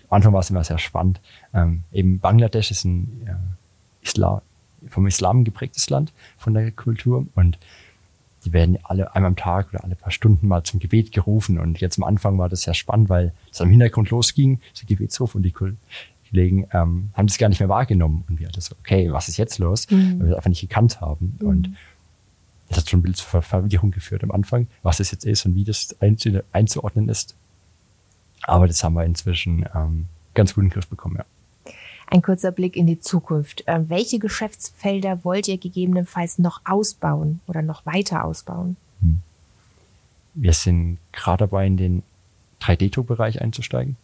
Am 0.10 0.18
Anfang 0.18 0.34
war 0.34 0.40
es 0.40 0.50
immer 0.50 0.64
sehr 0.64 0.78
spannend. 0.78 1.20
Ähm, 1.54 1.84
eben 1.92 2.20
Bangladesch 2.20 2.72
ist 2.72 2.86
ein 2.86 3.28
äh, 3.28 4.06
Islam, 4.06 4.42
vom 4.90 5.08
Islam 5.08 5.44
geprägtes 5.44 5.90
Land 5.90 6.14
von 6.38 6.54
der 6.54 6.72
Kultur 6.72 7.26
und 7.36 7.58
die 8.46 8.54
werden 8.54 8.78
alle 8.84 9.14
einmal 9.14 9.30
am 9.30 9.36
Tag 9.36 9.70
oder 9.74 9.84
alle 9.84 9.96
paar 9.96 10.12
Stunden 10.12 10.48
mal 10.48 10.64
zum 10.64 10.80
Gebet 10.80 11.12
gerufen. 11.12 11.60
Und 11.60 11.82
jetzt 11.82 11.98
am 11.98 12.06
Anfang 12.06 12.38
war 12.38 12.48
das 12.48 12.62
sehr 12.62 12.74
spannend, 12.74 13.10
weil 13.10 13.34
es 13.52 13.60
am 13.60 13.70
Hintergrund 13.70 14.10
losging, 14.10 14.62
der 14.80 14.88
Gebetsruf 14.88 15.36
und 15.36 15.44
die 15.44 15.52
Kollegen 16.30 16.68
ähm, 16.74 17.10
haben 17.14 17.28
das 17.28 17.38
gar 17.38 17.50
nicht 17.50 17.60
mehr 17.60 17.70
wahrgenommen. 17.70 18.24
Und 18.28 18.40
wir 18.40 18.48
hatten 18.48 18.62
so, 18.62 18.76
okay, 18.80 19.12
was 19.12 19.30
ist 19.30 19.38
jetzt 19.38 19.58
los? 19.60 19.90
Mhm. 19.90 20.20
Weil 20.20 20.28
wir 20.28 20.32
es 20.32 20.36
einfach 20.38 20.50
nicht 20.50 20.62
gekannt 20.62 21.02
haben. 21.02 21.38
Mhm. 21.40 21.48
Und 21.48 21.76
das 22.70 22.80
hat 22.80 22.90
schon 22.90 23.00
ein 23.00 23.04
Bild 23.04 23.18
zur 23.18 23.42
Verwirrung 23.42 23.92
geführt 23.92 24.24
am 24.24 24.32
Anfang, 24.32 24.68
was 24.84 25.00
es 25.00 25.12
jetzt 25.12 25.26
ist 25.26 25.46
und 25.46 25.56
wie 25.56 25.64
das 25.64 25.96
einzuordnen 26.52 27.10
ist. 27.10 27.36
Aber 28.44 28.68
das 28.68 28.84
haben 28.84 28.94
wir 28.94 29.06
inzwischen 29.06 29.66
ähm, 29.74 30.06
ganz 30.34 30.54
gut 30.54 30.64
in 30.64 30.70
den 30.70 30.74
Griff 30.74 30.88
bekommen, 30.88 31.18
ja. 31.18 31.26
Ein 32.10 32.22
kurzer 32.22 32.52
Blick 32.52 32.78
in 32.78 32.88
die 32.88 33.02
Zukunft. 33.02 33.66
Ähm, 33.68 33.90
welche 33.90 34.18
Geschäftsfelder 34.18 35.26
wollt 35.26 35.50
ihr 35.50 35.58
gegebenenfalls 35.58 36.40
noch 36.40 36.62
ausbauen 36.64 37.42
oder 37.48 37.62
noch 37.62 37.86
weiter 37.86 38.24
ausbauen? 38.24 38.78
Hm. 39.02 39.22
Wir 40.34 40.54
sind 40.54 41.00
gerade 41.12 41.40
dabei, 41.40 41.68
in 41.68 41.76
den 41.76 42.04
3D-Druckbereich 42.62 43.42
einzusteigen 43.42 43.98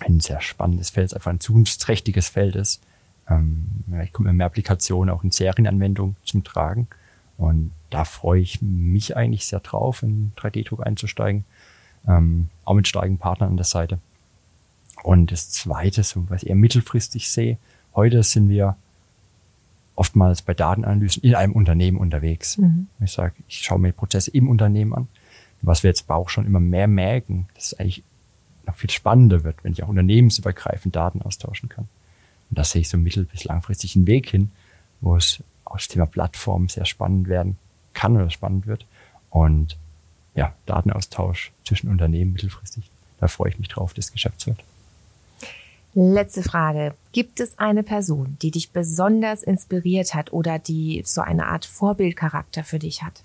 ein 0.00 0.20
sehr 0.20 0.40
spannendes 0.40 0.90
Feld, 0.90 1.14
einfach 1.14 1.30
ein 1.30 1.40
zukunftsträchtiges 1.40 2.28
Feld 2.28 2.56
ist. 2.56 2.82
Ähm, 3.28 3.66
vielleicht 3.88 4.12
kommen 4.12 4.36
mehr 4.36 4.46
Applikationen 4.46 5.14
auch 5.14 5.24
in 5.24 5.30
Serienanwendungen 5.30 6.16
zum 6.24 6.44
Tragen. 6.44 6.88
Und 7.38 7.72
da 7.90 8.04
freue 8.04 8.40
ich 8.40 8.62
mich 8.62 9.16
eigentlich 9.16 9.46
sehr 9.46 9.60
drauf, 9.60 10.02
in 10.02 10.32
3D-Druck 10.36 10.86
einzusteigen. 10.86 11.44
Ähm, 12.06 12.48
auch 12.64 12.74
mit 12.74 12.88
starken 12.88 13.18
Partnern 13.18 13.50
an 13.50 13.56
der 13.56 13.64
Seite. 13.66 13.98
Und 15.02 15.32
das 15.32 15.50
Zweite, 15.50 16.02
so 16.02 16.28
was 16.28 16.42
ich 16.42 16.48
eher 16.48 16.56
mittelfristig 16.56 17.30
sehe, 17.30 17.58
heute 17.94 18.22
sind 18.22 18.48
wir 18.48 18.76
oftmals 19.94 20.42
bei 20.42 20.54
Datenanalysen 20.54 21.22
in 21.22 21.34
einem 21.34 21.52
Unternehmen 21.52 21.98
unterwegs. 21.98 22.58
Mhm. 22.58 22.88
Ich 23.00 23.12
sage, 23.12 23.34
ich 23.48 23.58
schaue 23.58 23.78
mir 23.78 23.92
Prozesse 23.92 24.30
im 24.30 24.48
Unternehmen 24.48 24.94
an. 24.94 25.08
Was 25.62 25.82
wir 25.82 25.90
jetzt 25.90 26.04
aber 26.08 26.18
auch 26.18 26.28
schon 26.28 26.46
immer 26.46 26.60
mehr 26.60 26.86
merken, 26.86 27.48
das 27.54 27.72
ist 27.72 27.80
eigentlich 27.80 28.02
noch 28.66 28.76
viel 28.76 28.90
spannender 28.90 29.44
wird, 29.44 29.62
wenn 29.62 29.72
ich 29.72 29.82
auch 29.82 29.88
unternehmensübergreifend 29.88 30.94
Daten 30.94 31.22
austauschen 31.22 31.68
kann. 31.68 31.88
Und 32.50 32.58
da 32.58 32.64
sehe 32.64 32.82
ich 32.82 32.88
so 32.88 32.96
mittel- 32.96 33.24
bis 33.24 33.44
langfristig 33.44 33.96
einen 33.96 34.06
Weg 34.06 34.28
hin, 34.28 34.50
wo 35.00 35.16
es 35.16 35.42
auch 35.64 35.76
das 35.76 35.88
Thema 35.88 36.06
Plattform 36.06 36.68
sehr 36.68 36.84
spannend 36.84 37.28
werden 37.28 37.58
kann 37.92 38.16
oder 38.16 38.30
spannend 38.30 38.66
wird. 38.66 38.86
Und 39.30 39.76
ja, 40.34 40.54
Datenaustausch 40.66 41.52
zwischen 41.64 41.88
Unternehmen 41.88 42.32
mittelfristig. 42.32 42.90
Da 43.18 43.28
freue 43.28 43.50
ich 43.50 43.58
mich 43.58 43.68
drauf, 43.68 43.94
das 43.94 44.12
Geschäftsfeld. 44.12 44.58
Letzte 45.94 46.42
Frage. 46.42 46.94
Gibt 47.12 47.40
es 47.40 47.58
eine 47.58 47.82
Person, 47.82 48.36
die 48.42 48.50
dich 48.50 48.70
besonders 48.70 49.42
inspiriert 49.42 50.12
hat 50.12 50.30
oder 50.30 50.58
die 50.58 51.02
so 51.06 51.22
eine 51.22 51.46
Art 51.46 51.64
Vorbildcharakter 51.64 52.64
für 52.64 52.78
dich 52.78 53.02
hat? 53.02 53.22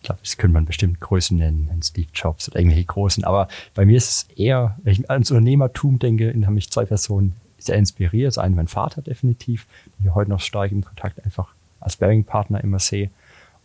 Ich 0.00 0.06
glaube, 0.06 0.20
das 0.24 0.38
könnte 0.38 0.54
man 0.54 0.64
bestimmt 0.64 0.98
Größen 0.98 1.36
nennen, 1.36 1.80
Steve 1.82 2.08
Jobs 2.14 2.48
oder 2.48 2.58
irgendwelche 2.58 2.86
Großen. 2.86 3.22
Aber 3.24 3.48
bei 3.74 3.84
mir 3.84 3.98
ist 3.98 4.10
es 4.10 4.38
eher, 4.38 4.78
wenn 4.82 4.94
ich 4.94 5.10
ans 5.10 5.30
Unternehmertum 5.30 5.98
denke, 5.98 6.32
haben 6.32 6.54
mich 6.54 6.70
zwei 6.70 6.86
Personen 6.86 7.36
sehr 7.58 7.76
inspiriert. 7.76 8.28
Das 8.28 8.38
eine 8.38 8.56
mein 8.56 8.66
Vater 8.66 9.02
definitiv, 9.02 9.66
den 9.98 10.06
ich 10.06 10.14
heute 10.14 10.30
noch 10.30 10.40
stark 10.40 10.72
im 10.72 10.82
Kontakt 10.82 11.22
einfach 11.22 11.52
als 11.80 11.96
Bearing-Partner 11.96 12.64
immer 12.64 12.78
sehe. 12.78 13.10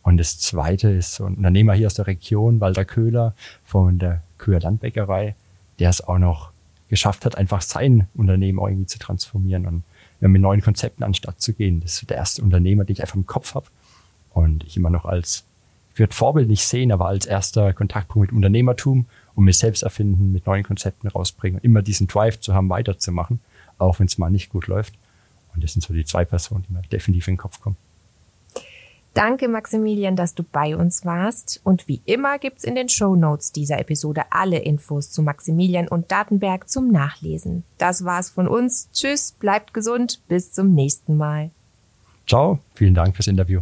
Und 0.03 0.17
das 0.17 0.37
zweite 0.37 0.89
ist 0.89 1.15
so 1.15 1.25
ein 1.25 1.35
Unternehmer 1.35 1.73
hier 1.73 1.87
aus 1.87 1.93
der 1.93 2.07
Region, 2.07 2.59
Walter 2.59 2.83
Köhler 2.83 3.33
von 3.63 3.97
der 3.97 4.21
Köhler 4.37 4.59
Landbäckerei, 4.59 5.35
der 5.79 5.89
es 5.89 6.01
auch 6.01 6.17
noch 6.17 6.51
geschafft 6.89 7.25
hat, 7.25 7.37
einfach 7.37 7.61
sein 7.61 8.07
Unternehmen 8.13 8.59
irgendwie 8.59 8.85
zu 8.87 8.99
transformieren 8.99 9.65
und 9.65 9.83
mit 10.19 10.41
neuen 10.41 10.61
Konzepten 10.61 11.03
anstatt 11.03 11.41
zu 11.41 11.53
gehen. 11.53 11.79
Das 11.79 11.93
ist 11.93 12.09
der 12.09 12.17
erste 12.17 12.41
Unternehmer, 12.41 12.83
den 12.83 12.93
ich 12.93 13.01
einfach 13.01 13.15
im 13.15 13.25
Kopf 13.25 13.55
habe 13.55 13.67
und 14.33 14.65
ich 14.65 14.75
immer 14.75 14.89
noch 14.89 15.05
als 15.05 15.45
wird 15.95 16.13
Vorbild 16.13 16.49
nicht 16.49 16.65
sehen, 16.65 16.91
aber 16.91 17.07
als 17.07 17.25
erster 17.25 17.73
Kontaktpunkt 17.73 18.31
mit 18.31 18.35
Unternehmertum 18.35 19.05
und 19.35 19.43
mit 19.43 19.55
Selbsterfinden, 19.55 20.31
mit 20.31 20.45
neuen 20.45 20.63
Konzepten 20.63 21.07
rausbringen 21.07 21.59
und 21.59 21.63
immer 21.63 21.81
diesen 21.81 22.07
Drive 22.07 22.39
zu 22.39 22.53
haben, 22.53 22.69
weiterzumachen, 22.69 23.39
auch 23.77 23.99
wenn 23.99 24.07
es 24.07 24.17
mal 24.17 24.29
nicht 24.29 24.49
gut 24.49 24.67
läuft. 24.67 24.93
Und 25.53 25.63
das 25.63 25.73
sind 25.73 25.81
so 25.81 25.93
die 25.93 26.05
zwei 26.05 26.25
Personen, 26.25 26.65
die 26.67 26.73
mir 26.73 26.81
definitiv 26.81 27.27
in 27.27 27.33
den 27.33 27.39
Kopf 27.39 27.61
kommen. 27.61 27.77
Danke, 29.15 29.47
Maximilian, 29.47 30.17
dass 30.17 30.35
du 30.35 30.43
bei 30.43 30.75
uns 30.75 31.05
warst. 31.05 31.61
Und 31.63 31.87
wie 31.87 32.01
immer 32.03 32.37
gibt's 32.37 32.65
in 32.65 32.75
den 32.75 32.89
Show 32.89 33.15
Notes 33.15 33.53
dieser 33.53 33.79
Episode 33.79 34.23
alle 34.29 34.59
Infos 34.59 35.09
zu 35.09 35.23
Maximilian 35.23 35.87
und 35.87 36.11
Datenberg 36.11 36.69
zum 36.69 36.91
Nachlesen. 36.91 37.63
Das 37.77 38.03
war's 38.03 38.29
von 38.29 38.49
uns. 38.49 38.89
Tschüss, 38.91 39.31
bleibt 39.31 39.73
gesund, 39.73 40.19
bis 40.27 40.51
zum 40.51 40.75
nächsten 40.75 41.15
Mal. 41.15 41.51
Ciao, 42.27 42.59
vielen 42.73 42.93
Dank 42.93 43.15
fürs 43.15 43.27
Interview. 43.27 43.61